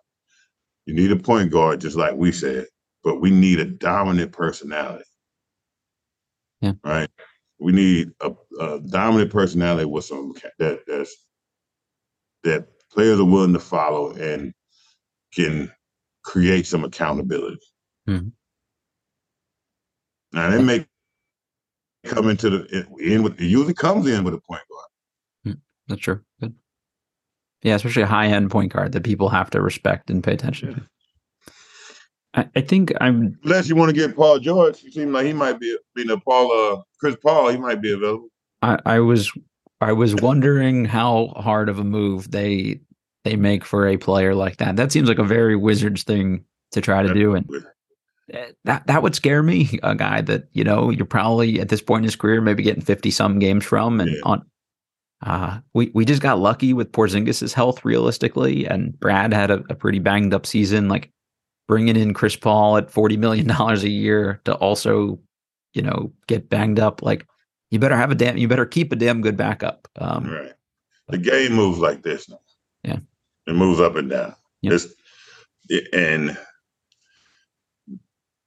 [0.84, 2.66] You need a point guard, just like we said,
[3.04, 5.04] but we need a dominant personality.
[6.60, 6.72] Yeah.
[6.84, 7.10] Right.
[7.58, 11.14] We need a, a dominant personality with some that that's
[12.44, 14.52] that players are willing to follow and
[15.34, 15.72] can
[16.24, 17.60] create some accountability.
[18.08, 18.28] Mm-hmm.
[20.32, 20.86] Now they may
[22.04, 25.56] come into the in with it usually comes in with a point guard.
[25.56, 26.20] Mm, that's true.
[26.40, 26.54] Good.
[27.62, 30.74] Yeah, especially a high end point guard that people have to respect and pay attention
[30.74, 30.82] to.
[32.34, 35.32] I, I think I'm unless you want to get Paul George, you seem like he
[35.32, 38.28] might be being a Paul uh Chris Paul, he might be available.
[38.62, 39.32] I, I was
[39.80, 42.80] I was wondering how hard of a move they
[43.24, 44.76] they make for a player like that.
[44.76, 47.34] That seems like a very Wizards thing to try to do.
[47.34, 47.48] And
[48.64, 52.00] that that would scare me, a guy that, you know, you're probably at this point
[52.00, 54.20] in his career maybe getting 50 some games from and yeah.
[54.24, 54.44] on
[55.22, 59.74] uh, we we just got lucky with Porzingis' health realistically, and Brad had a, a
[59.74, 60.88] pretty banged up season.
[60.88, 61.10] Like
[61.66, 65.18] bringing in Chris Paul at forty million dollars a year to also,
[65.74, 67.02] you know, get banged up.
[67.02, 67.26] Like
[67.70, 69.88] you better have a damn, you better keep a damn good backup.
[69.96, 70.52] Um, right.
[71.08, 72.40] The game moves like this now.
[72.84, 72.98] Yeah.
[73.46, 74.34] It moves up and down.
[74.62, 74.72] Yep.
[74.74, 76.38] It's, and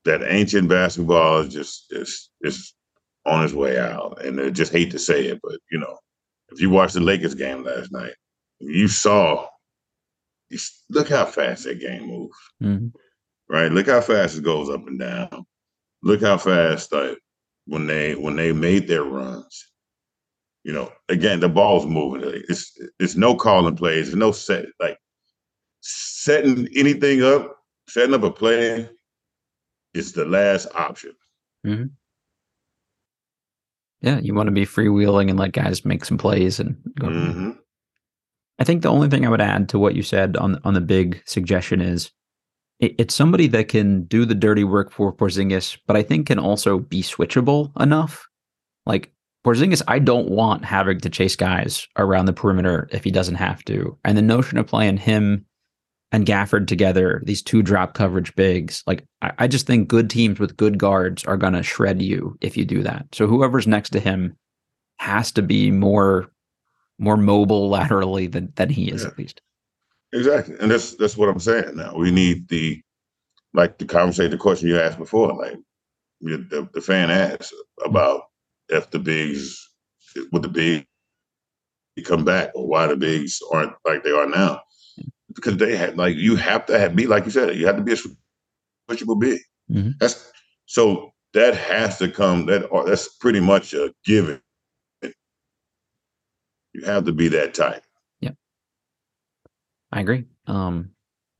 [0.05, 2.73] that ancient basketball is just is is
[3.25, 4.23] on its way out.
[4.23, 5.97] And I just hate to say it, but you know,
[6.51, 8.13] if you watched the Lakers game last night,
[8.59, 9.47] you saw,
[10.49, 10.57] you,
[10.89, 12.37] look how fast that game moves.
[12.61, 12.87] Mm-hmm.
[13.49, 13.71] Right?
[13.71, 15.45] Look how fast it goes up and down.
[16.03, 17.17] Look how fast like
[17.65, 19.67] when they when they made their runs.
[20.63, 22.43] You know, again, the ball's moving.
[22.47, 24.07] It's it's no calling plays.
[24.07, 24.97] There's no set like
[25.81, 27.55] setting anything up,
[27.89, 28.89] setting up a play.
[29.93, 31.13] It's the last option.
[31.65, 31.85] Mm-hmm
[34.01, 37.07] yeah, you want to be freewheeling and let guys make some plays and go.
[37.07, 37.51] Mm-hmm.
[38.59, 40.81] I think the only thing I would add to what you said on on the
[40.81, 42.11] big suggestion is
[42.79, 46.39] it, it's somebody that can do the dirty work for Porzingis, but I think can
[46.39, 48.27] also be switchable enough.
[48.85, 49.11] Like
[49.45, 53.63] Porzingis, I don't want having to chase guys around the perimeter if he doesn't have
[53.65, 53.97] to.
[54.03, 55.45] And the notion of playing him
[56.11, 58.83] and Gafford together, these two drop coverage bigs.
[58.85, 62.57] Like I, I just think good teams with good guards are gonna shred you if
[62.57, 63.05] you do that.
[63.13, 64.35] So whoever's next to him
[64.97, 66.31] has to be more
[66.99, 69.09] more mobile laterally than than he is yeah.
[69.09, 69.41] at least.
[70.13, 70.55] Exactly.
[70.59, 71.95] And that's that's what I'm saying now.
[71.95, 72.81] We need the
[73.53, 75.57] like the conversation the question you asked before, like
[76.21, 77.53] the, the fan asked
[77.83, 78.23] about
[78.69, 79.69] if the bigs
[80.31, 80.85] would the big
[82.05, 84.59] come back or why the bigs aren't like they are now
[85.35, 87.83] because they had like you have to have, be like you said, you have to
[87.83, 87.97] be a
[88.89, 89.39] switchable big.
[89.71, 89.91] Mm-hmm.
[89.99, 90.31] That's
[90.65, 92.45] so that has to come.
[92.45, 94.41] That that's pretty much a given.
[96.73, 97.83] You have to be that type.
[98.21, 98.31] Yeah,
[99.91, 100.25] I agree.
[100.47, 100.91] Um,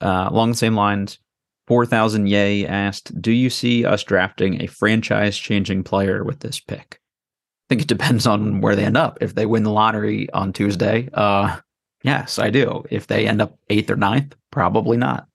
[0.02, 1.20] uh, along the same lines,
[1.68, 7.00] four thousand yay asked, "Do you see us drafting a franchise-changing player with this pick?"
[7.00, 9.18] I think it depends on where they end up.
[9.22, 11.58] If they win the lottery on Tuesday, uh,
[12.04, 12.84] Yes, I do.
[12.90, 15.28] If they end up eighth or ninth, probably not.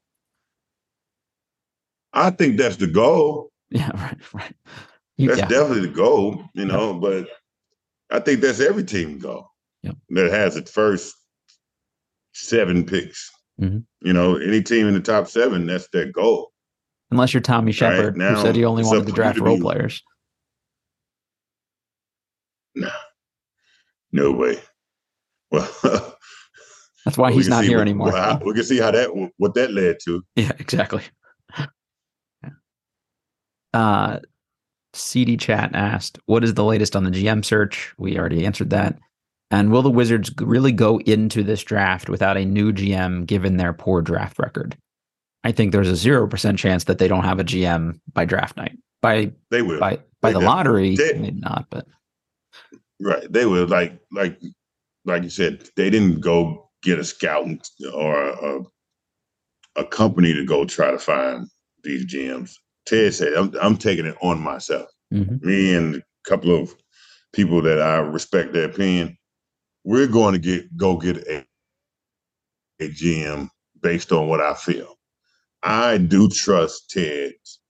[2.12, 3.50] I think that's the goal.
[3.68, 4.54] Yeah, right, right.
[5.16, 5.48] You, that's yeah.
[5.48, 7.26] definitely the goal, you know, but
[8.12, 9.50] I think that's every team goal.
[9.82, 9.96] yep.
[10.10, 11.16] that has its first
[12.32, 13.28] seven picks.
[13.60, 13.78] Mm-hmm.
[14.02, 16.52] You know, any team in the top seven, that's their goal.
[17.10, 20.02] Unless you're Tommy Sheppard, right, who said he only wanted to draft role be, players.
[22.76, 22.90] No,
[24.12, 24.60] no way.
[25.50, 25.68] Well,
[27.16, 28.12] that's why he's not here what, anymore.
[28.12, 30.22] Well, we can see how that what that led to.
[30.36, 31.02] Yeah, exactly.
[33.72, 34.20] Uh,
[34.92, 38.98] CD Chat asked, "What is the latest on the GM search?" We already answered that.
[39.50, 43.72] And will the Wizards really go into this draft without a new GM given their
[43.72, 44.76] poor draft record?
[45.44, 48.76] I think there's a 0% chance that they don't have a GM by draft night.
[49.02, 49.78] By they will.
[49.78, 51.86] By by they the lottery, they, maybe not, but
[53.00, 53.30] Right.
[53.32, 54.38] They will like like
[55.04, 58.60] like you said, they didn't go get a scout or a,
[59.74, 61.48] a company to go try to find
[61.82, 62.58] these gems.
[62.86, 64.88] Ted said, I'm, I'm taking it on myself.
[65.12, 65.44] Mm-hmm.
[65.44, 66.72] Me and a couple of
[67.32, 69.18] people that I respect their opinion,
[69.84, 71.44] we're going to get go get a,
[72.80, 73.48] a GM
[73.82, 74.94] based on what I feel.
[75.62, 77.60] I do trust Ted's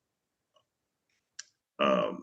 [1.79, 2.23] um,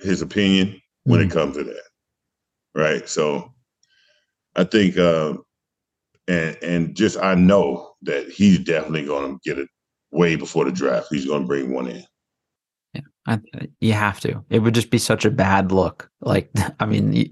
[0.00, 1.30] his opinion when mm-hmm.
[1.30, 1.93] it comes to that.
[2.74, 3.08] Right.
[3.08, 3.52] So
[4.56, 5.34] I think uh,
[6.28, 9.68] and and just I know that he's definitely gonna get it
[10.10, 11.08] way before the draft.
[11.10, 12.04] He's gonna bring one in.
[13.26, 13.40] I,
[13.80, 14.44] you have to.
[14.50, 16.10] It would just be such a bad look.
[16.20, 16.50] Like,
[16.80, 17.30] I mean, you,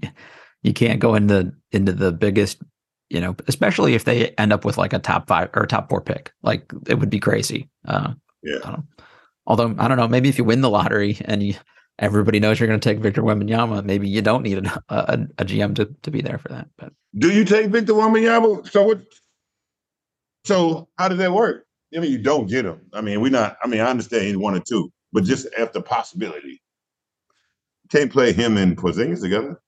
[0.63, 2.61] you can't go into into the biggest,
[3.09, 6.01] you know, especially if they end up with like a top five or top four
[6.01, 6.31] pick.
[6.41, 7.69] Like, it would be crazy.
[7.87, 8.59] Uh, yeah.
[8.63, 8.77] I
[9.45, 11.55] although I don't know, maybe if you win the lottery and you
[11.99, 15.45] everybody knows you're going to take Victor Wembanyama, maybe you don't need a, a, a
[15.45, 16.67] GM to to be there for that.
[16.77, 18.69] But do you take Victor Wembanyama?
[18.69, 19.01] So what?
[20.45, 21.65] So how does that work?
[21.95, 22.81] I mean, you don't get him.
[22.93, 23.57] I mean, we're not.
[23.63, 26.61] I mean, I understand he's one or two but just after possibility.
[27.89, 29.61] Can't play him and Porzingis together.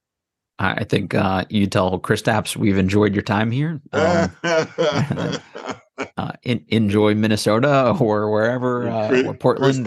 [0.58, 3.82] I think uh, you tell Chris Kristaps we've enjoyed your time here.
[3.94, 9.86] Um, uh, in, enjoy Minnesota or wherever, uh, Chris, or Portland.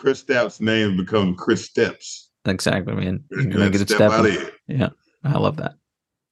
[0.00, 2.30] Kristaps, Kristaps' name becomes Chris Steps.
[2.44, 3.24] Exactly, man.
[3.30, 4.88] Gonna get step, step Yeah,
[5.24, 5.74] I love that.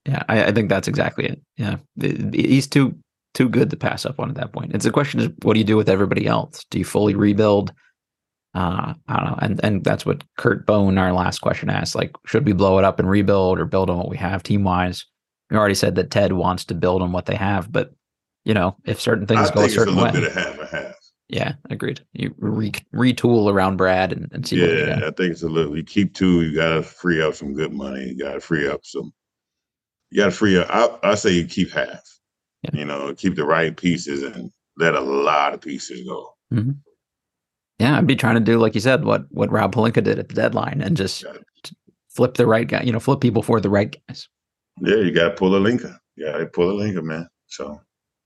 [0.06, 1.42] Yeah, I, I, think that's exactly it.
[1.56, 2.96] Yeah, he's too
[3.34, 4.74] too good to pass up on at that point.
[4.74, 6.64] It's a question: is what do you do with everybody else?
[6.70, 7.72] Do you fully rebuild?
[8.54, 9.38] uh, I don't know.
[9.40, 12.84] And and that's what Kurt Bone, our last question asked, like, should we blow it
[12.84, 15.04] up and rebuild or build on what we have team wise?
[15.50, 17.92] We already said that Ted wants to build on what they have, but
[18.44, 20.30] you know, if certain things I go a certain a way.
[20.30, 20.94] Half a half.
[21.28, 22.00] Yeah, agreed.
[22.14, 24.56] You re- retool around Brad and, and see.
[24.56, 25.76] Yeah, I think it's a little.
[25.76, 26.42] You keep two.
[26.42, 28.08] You got to free up some good money.
[28.08, 29.12] You got to free up some.
[30.10, 30.68] You got to free up.
[30.70, 32.00] I, I say you keep half.
[32.62, 32.70] Yeah.
[32.72, 36.34] You know, keep the right pieces and let a lot of pieces go.
[36.52, 36.72] Mm-hmm.
[37.78, 40.28] Yeah, I'd be trying to do like you said, what what Rob Pelinka did at
[40.28, 41.24] the deadline, and just
[42.08, 42.82] flip the right guy.
[42.82, 44.28] You know, flip people for the right guys.
[44.80, 45.96] Yeah, you got to pull a linker.
[46.16, 47.28] Yeah, pull a linker, man.
[47.48, 47.82] So.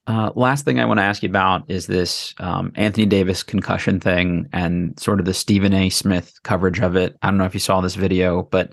[0.07, 4.01] Uh, last thing I want to ask you about is this um, Anthony Davis concussion
[4.01, 5.91] thing and sort of the Stephen A.
[5.91, 7.17] Smith coverage of it.
[7.23, 8.73] I don't know if you saw this video, but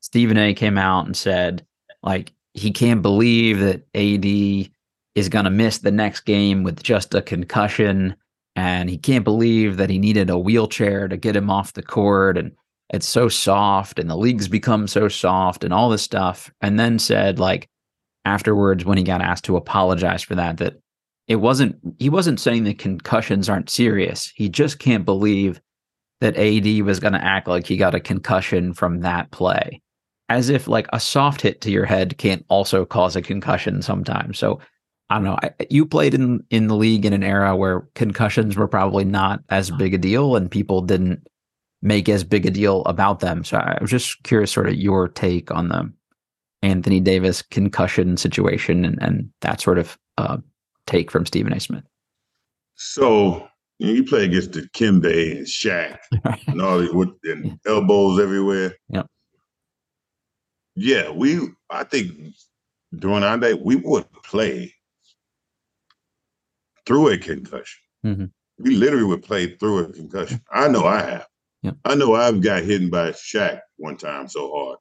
[0.00, 0.54] Stephen A.
[0.54, 1.66] came out and said,
[2.02, 4.70] like, he can't believe that AD
[5.14, 8.16] is going to miss the next game with just a concussion
[8.56, 12.36] and he can't believe that he needed a wheelchair to get him off the court
[12.36, 12.52] and
[12.92, 16.98] it's so soft and the league's become so soft and all this stuff and then
[16.98, 17.68] said like
[18.24, 20.74] afterwards when he got asked to apologize for that that
[21.26, 25.60] it wasn't he wasn't saying the concussions aren't serious he just can't believe
[26.20, 29.80] that AD was going to act like he got a concussion from that play
[30.28, 34.38] as if like a soft hit to your head can't also cause a concussion sometimes
[34.38, 34.60] so
[35.10, 35.38] I don't know.
[35.42, 39.42] I, you played in in the league in an era where concussions were probably not
[39.48, 41.26] as big a deal, and people didn't
[41.82, 43.42] make as big a deal about them.
[43.42, 45.92] So I was just curious, sort of your take on the
[46.62, 50.38] Anthony Davis concussion situation and, and that sort of uh,
[50.86, 51.60] take from Stephen A.
[51.60, 51.84] Smith.
[52.74, 53.48] So
[53.78, 55.98] you, know, you play against the Kimbe and Shaq
[56.46, 58.74] and all the, with and elbows everywhere.
[58.88, 59.06] Yep.
[60.76, 61.40] Yeah, we.
[61.68, 62.34] I think
[62.96, 64.74] during our day we would play
[66.86, 67.80] through a concussion.
[68.04, 68.24] Mm-hmm.
[68.58, 70.40] We literally would play through a concussion.
[70.52, 71.26] I know I have.
[71.62, 71.76] Yep.
[71.84, 74.78] I know I've got hit by Shaq one time so hard,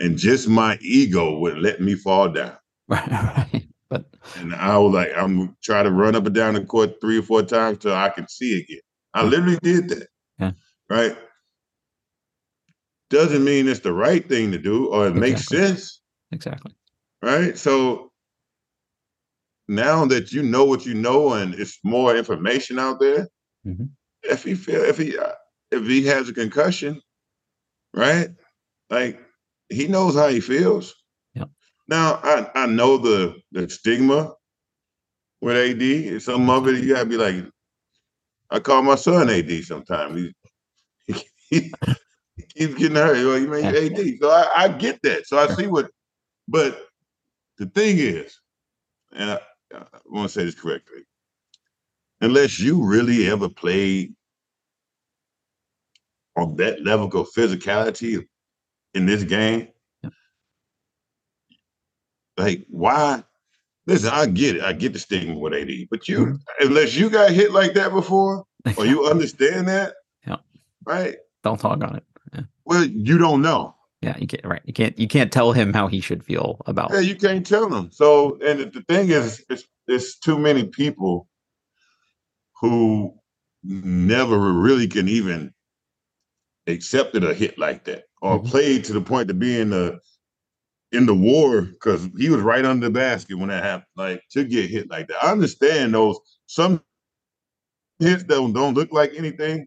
[0.00, 2.56] and just my ego would let me fall down.
[2.88, 4.04] Right, But
[4.36, 7.22] and I was like, I'm trying to run up and down the court three or
[7.22, 8.80] four times till I can see again.
[9.14, 10.08] I literally did that.
[10.38, 10.52] Yeah.
[10.88, 11.16] Right.
[13.10, 15.20] Doesn't mean it's the right thing to do or it exactly.
[15.20, 16.00] makes sense.
[16.30, 16.72] Exactly.
[17.22, 17.58] Right.
[17.58, 18.12] So
[19.66, 23.28] now that you know what you know and it's more information out there,
[23.66, 23.86] mm-hmm.
[24.22, 25.16] if he feel if he
[25.72, 27.00] if he has a concussion,
[27.92, 28.30] right?
[28.90, 29.20] like
[29.70, 30.94] he knows how he feels.
[31.34, 31.48] Yep.
[31.88, 34.32] Now I I know the the stigma
[35.40, 36.22] with AD.
[36.22, 37.44] Some of it you gotta be like,
[38.50, 40.32] I call my son AD sometimes.
[41.06, 41.14] He,
[41.50, 41.72] he,
[42.36, 43.16] he keeps getting hurt.
[43.16, 44.18] Well, you mean AD.
[44.20, 45.26] So I, I get that.
[45.26, 45.90] So I see what,
[46.48, 46.86] but
[47.58, 48.38] the thing is,
[49.12, 49.40] and I,
[49.74, 51.02] I want to say this correctly,
[52.20, 54.14] unless you really ever played
[56.36, 58.26] on that level of physicality
[58.94, 59.68] in this game,
[62.40, 63.22] like why?
[63.86, 64.62] Listen, I get it.
[64.62, 66.66] I get the stigma with AD, but you, mm-hmm.
[66.66, 68.44] unless you got hit like that before,
[68.76, 69.94] or you understand that,
[70.26, 70.36] yeah,
[70.84, 71.16] right?
[71.42, 72.04] Don't talk on it.
[72.32, 72.42] Yeah.
[72.64, 73.74] Well, you don't know.
[74.00, 74.44] Yeah, you can't.
[74.44, 74.98] Right, you can't.
[74.98, 76.90] You can't tell him how he should feel about.
[76.92, 77.90] Yeah, you can't tell him.
[77.92, 81.28] So, and the thing is, it's, it's too many people
[82.60, 83.14] who
[83.62, 85.52] never really can even
[86.66, 88.48] accepted a hit like that or mm-hmm.
[88.48, 89.98] played to the point to be in the
[90.92, 93.86] in the war because he was right under the basket when that happened.
[93.96, 95.24] Like to get hit like that.
[95.24, 96.82] I understand those some
[97.98, 99.66] hits that don't look like anything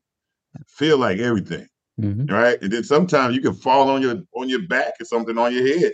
[0.68, 1.68] feel like everything.
[2.00, 2.34] Mm-hmm.
[2.34, 2.62] Right.
[2.62, 5.80] And then sometimes you can fall on your on your back or something on your
[5.80, 5.94] head.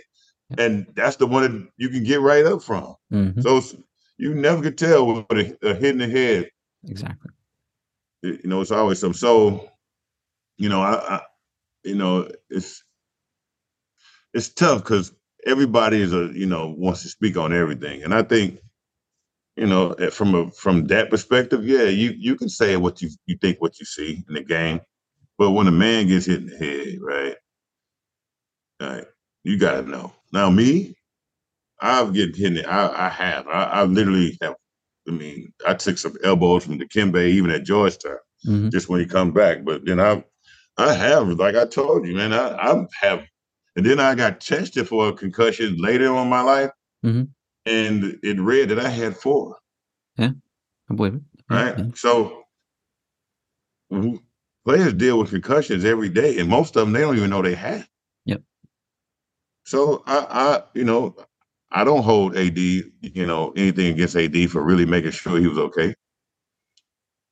[0.58, 2.96] And that's the one that you can get right up from.
[3.12, 3.40] Mm-hmm.
[3.42, 3.62] So
[4.16, 6.50] you never could tell what a, a hit in the head.
[6.88, 7.30] Exactly.
[8.22, 9.14] You know, it's always some.
[9.14, 9.68] So
[10.56, 11.20] you know, I, I
[11.84, 12.82] you know, it's
[14.34, 15.12] it's tough because
[15.46, 18.58] everybody is a you know wants to speak on everything, and I think
[19.56, 23.10] you know eh, from a from that perspective, yeah, you you can say what you
[23.26, 24.80] you think what you see in the game,
[25.38, 27.36] but when a man gets hit in the head, right,
[28.80, 29.04] right,
[29.44, 30.12] you gotta know.
[30.32, 30.94] Now me,
[31.80, 32.46] I've get hit.
[32.46, 33.48] In the, I I have.
[33.48, 34.54] I, I literally have.
[35.08, 38.68] I mean, I took some elbows from Dikembe even at Georgetown, mm-hmm.
[38.68, 39.64] just when he come back.
[39.64, 40.22] But then I
[40.76, 42.32] I have, like I told you, man.
[42.32, 43.24] I, I have,
[43.76, 46.70] and then I got tested for a concussion later on in my life,
[47.04, 47.24] mm-hmm.
[47.66, 49.56] and it read that I had four.
[50.16, 50.30] Yeah,
[50.90, 51.22] I believe it.
[51.48, 51.78] Right.
[51.78, 51.84] Yeah.
[51.94, 52.44] So
[54.64, 57.54] players deal with concussions every day, and most of them they don't even know they
[57.54, 57.88] have.
[58.26, 58.42] Yep.
[59.64, 61.16] So I, I, you know,
[61.72, 65.58] I don't hold AD, you know, anything against AD for really making sure he was
[65.58, 65.94] okay.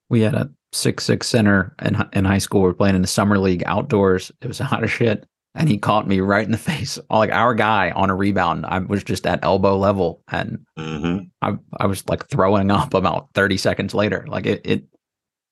[0.08, 2.62] We had a six six center in in high school.
[2.62, 4.32] We are playing in the summer league outdoors.
[4.40, 6.98] It was hot as shit, and he caught me right in the face.
[7.10, 11.24] Like our guy on a rebound, I was just at elbow level, and mm-hmm.
[11.42, 14.24] I I was like throwing up about thirty seconds later.
[14.28, 14.84] Like it it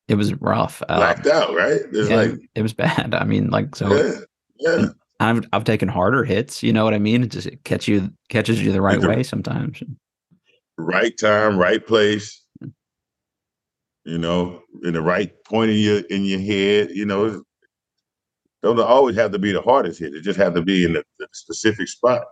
[0.08, 0.82] it was rough.
[0.88, 1.80] Uh, Blacked out, right?
[1.92, 3.14] It's yeah, like it was bad.
[3.14, 3.94] I mean, like so.
[3.94, 4.20] Yeah.
[4.58, 4.86] yeah.
[5.18, 6.62] I've I've taken harder hits.
[6.62, 7.22] You know what I mean?
[7.22, 9.82] It just catch you catches you the right way sometimes.
[10.76, 12.45] Right time, right place
[14.06, 16.90] you know, in the right point in your in your head.
[16.90, 17.42] You know,
[18.62, 20.14] don't always have to be the hardest hit.
[20.14, 22.22] It just have to be in the, the specific spot.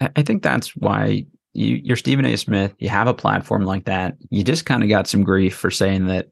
[0.00, 2.36] I think that's why you, you're Stephen A.
[2.36, 2.74] Smith.
[2.78, 4.16] You have a platform like that.
[4.30, 6.28] You just kind of got some grief for saying that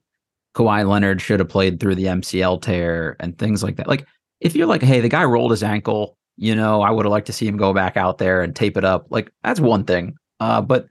[0.54, 3.88] Kawhi Leonard should have played through the MCL tear and things like that.
[3.88, 4.06] Like,
[4.40, 7.26] if you're like, hey, the guy rolled his ankle, you know, I would have liked
[7.26, 9.06] to see him go back out there and tape it up.
[9.10, 10.14] Like, that's one thing.
[10.38, 10.86] Uh, but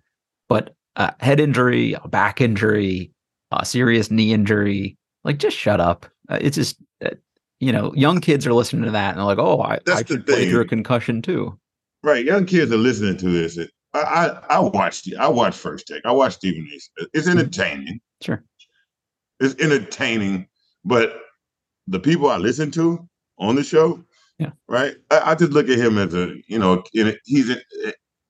[0.50, 3.12] but uh, head injury, a back injury,
[3.52, 6.06] a serious knee injury, like just shut up.
[6.30, 7.12] Uh, it's just, uh,
[7.60, 10.26] you know, young kids are listening to that and they're like, oh, I, I should
[10.26, 11.58] play through a concussion too.
[12.04, 12.26] Right.
[12.26, 13.58] Young kids are listening to this.
[13.94, 16.06] I, I, I watched I watched First Take.
[16.06, 16.76] I watched Stephen A.
[17.14, 17.40] It's mm-hmm.
[17.40, 18.00] entertaining.
[18.22, 18.44] Sure.
[19.40, 20.48] It's entertaining,
[20.84, 21.22] but
[21.88, 24.04] the people I listen to on the show,
[24.40, 24.96] yeah, right.
[25.12, 27.58] I, I just look at him as a, you know, he's a,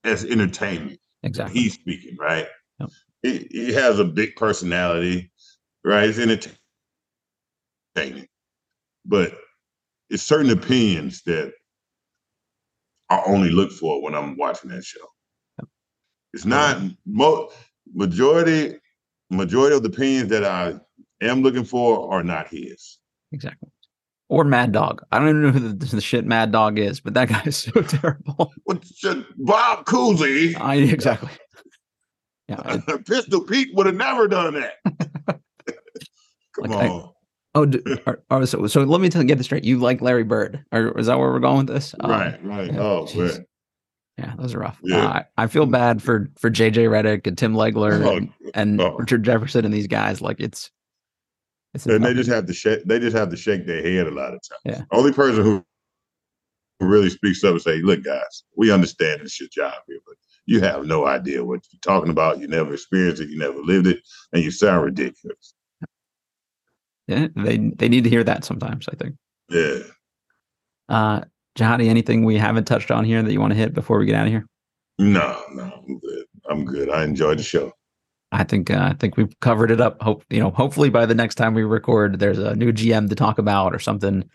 [0.04, 1.00] as entertainment.
[1.22, 1.60] Exactly.
[1.60, 2.46] He's speaking, right?
[3.22, 5.30] He, he has a big personality,
[5.84, 6.06] right?
[6.06, 6.58] He's entertaining,
[9.04, 9.36] but
[10.10, 11.52] it's certain opinions that
[13.10, 15.00] I only look for when I'm watching that show.
[16.32, 17.50] It's not mo-
[17.94, 18.76] majority
[19.30, 20.74] majority of the opinions that I
[21.22, 22.98] am looking for are not his.
[23.32, 23.70] Exactly.
[24.28, 25.02] Or Mad Dog.
[25.12, 27.56] I don't even know who the, the shit Mad Dog is, but that guy is
[27.56, 28.52] so terrible.
[28.64, 29.00] What's
[29.36, 30.58] Bob Cousy?
[30.60, 31.30] I exactly.
[32.48, 34.74] Yeah, Pistol Pete would have never done that.
[36.54, 37.12] Come like on.
[37.54, 39.64] I, oh, so, so let me tell, get this straight.
[39.64, 41.94] You like Larry Bird, or is that where we're going with this?
[42.02, 42.72] Right, um, right.
[42.72, 43.46] Yeah, oh, man.
[44.18, 44.78] Yeah, those are rough.
[44.82, 45.04] Yeah.
[45.04, 48.80] Uh, I, I, feel bad for for JJ Redick and Tim Legler oh, and, and
[48.80, 48.96] oh.
[48.96, 50.22] Richard Jefferson and these guys.
[50.22, 50.70] Like it's,
[51.74, 52.84] it's and they just have to shake.
[52.84, 54.60] They just have to shake their head a lot of times.
[54.64, 54.82] Yeah.
[54.90, 55.62] Only person who
[56.80, 60.16] really speaks up and say, "Look, guys, we understand it's your job here, but
[60.46, 62.40] you have no idea what you're talking about.
[62.40, 63.28] You never experienced it.
[63.28, 64.00] You never lived it,
[64.32, 65.54] and you sound ridiculous.
[67.06, 68.88] Yeah, they they need to hear that sometimes.
[68.88, 69.16] I think.
[69.48, 69.78] Yeah.
[70.88, 71.20] Uh,
[71.56, 74.14] Johnny, anything we haven't touched on here that you want to hit before we get
[74.14, 74.46] out of here?
[74.98, 76.24] No, no, I'm good.
[76.48, 76.90] I'm good.
[76.90, 77.72] I enjoyed the show.
[78.32, 80.00] I think uh, I think we've covered it up.
[80.02, 80.50] Hope you know.
[80.50, 83.78] Hopefully, by the next time we record, there's a new GM to talk about or
[83.78, 84.28] something.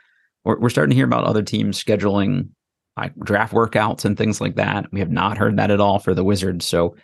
[0.43, 2.49] We're, we're starting to hear about other teams scheduling
[2.97, 4.91] like draft workouts and things like that.
[4.91, 6.65] We have not heard that at all for the Wizards.
[6.65, 6.95] So,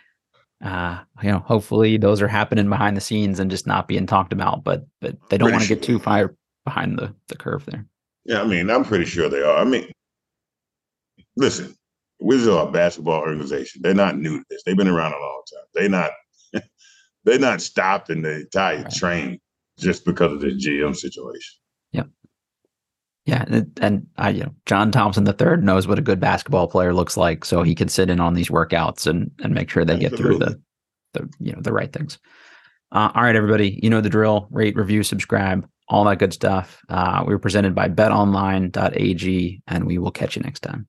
[0.64, 4.32] uh, you know, hopefully those are happening behind the scenes and just not being talked
[4.32, 4.64] about.
[4.64, 5.76] But but they don't want to sure.
[5.76, 6.34] get too far
[6.64, 7.86] behind the the curve there.
[8.24, 9.56] Yeah, I mean, I'm pretty sure they are.
[9.56, 9.90] I mean,
[11.36, 11.74] listen,
[12.20, 13.80] Wizards are a basketball organization.
[13.82, 14.62] They're not new to this.
[14.64, 15.64] They've been around a long time.
[15.74, 16.10] They're not
[17.24, 18.92] they're not stopped in the entire right.
[18.92, 19.40] train
[19.78, 21.56] just because of the GM situation.
[23.28, 26.66] Yeah, and, and I, you know, John Thompson the third knows what a good basketball
[26.66, 29.84] player looks like, so he can sit in on these workouts and and make sure
[29.84, 30.16] they Absolutely.
[30.16, 30.62] get through the
[31.12, 32.18] the you know the right things.
[32.90, 34.48] Uh, all right, everybody, you know the drill.
[34.50, 36.80] Rate, review, subscribe, all that good stuff.
[36.88, 40.88] Uh, we were presented by BetOnline.ag, and we will catch you next time.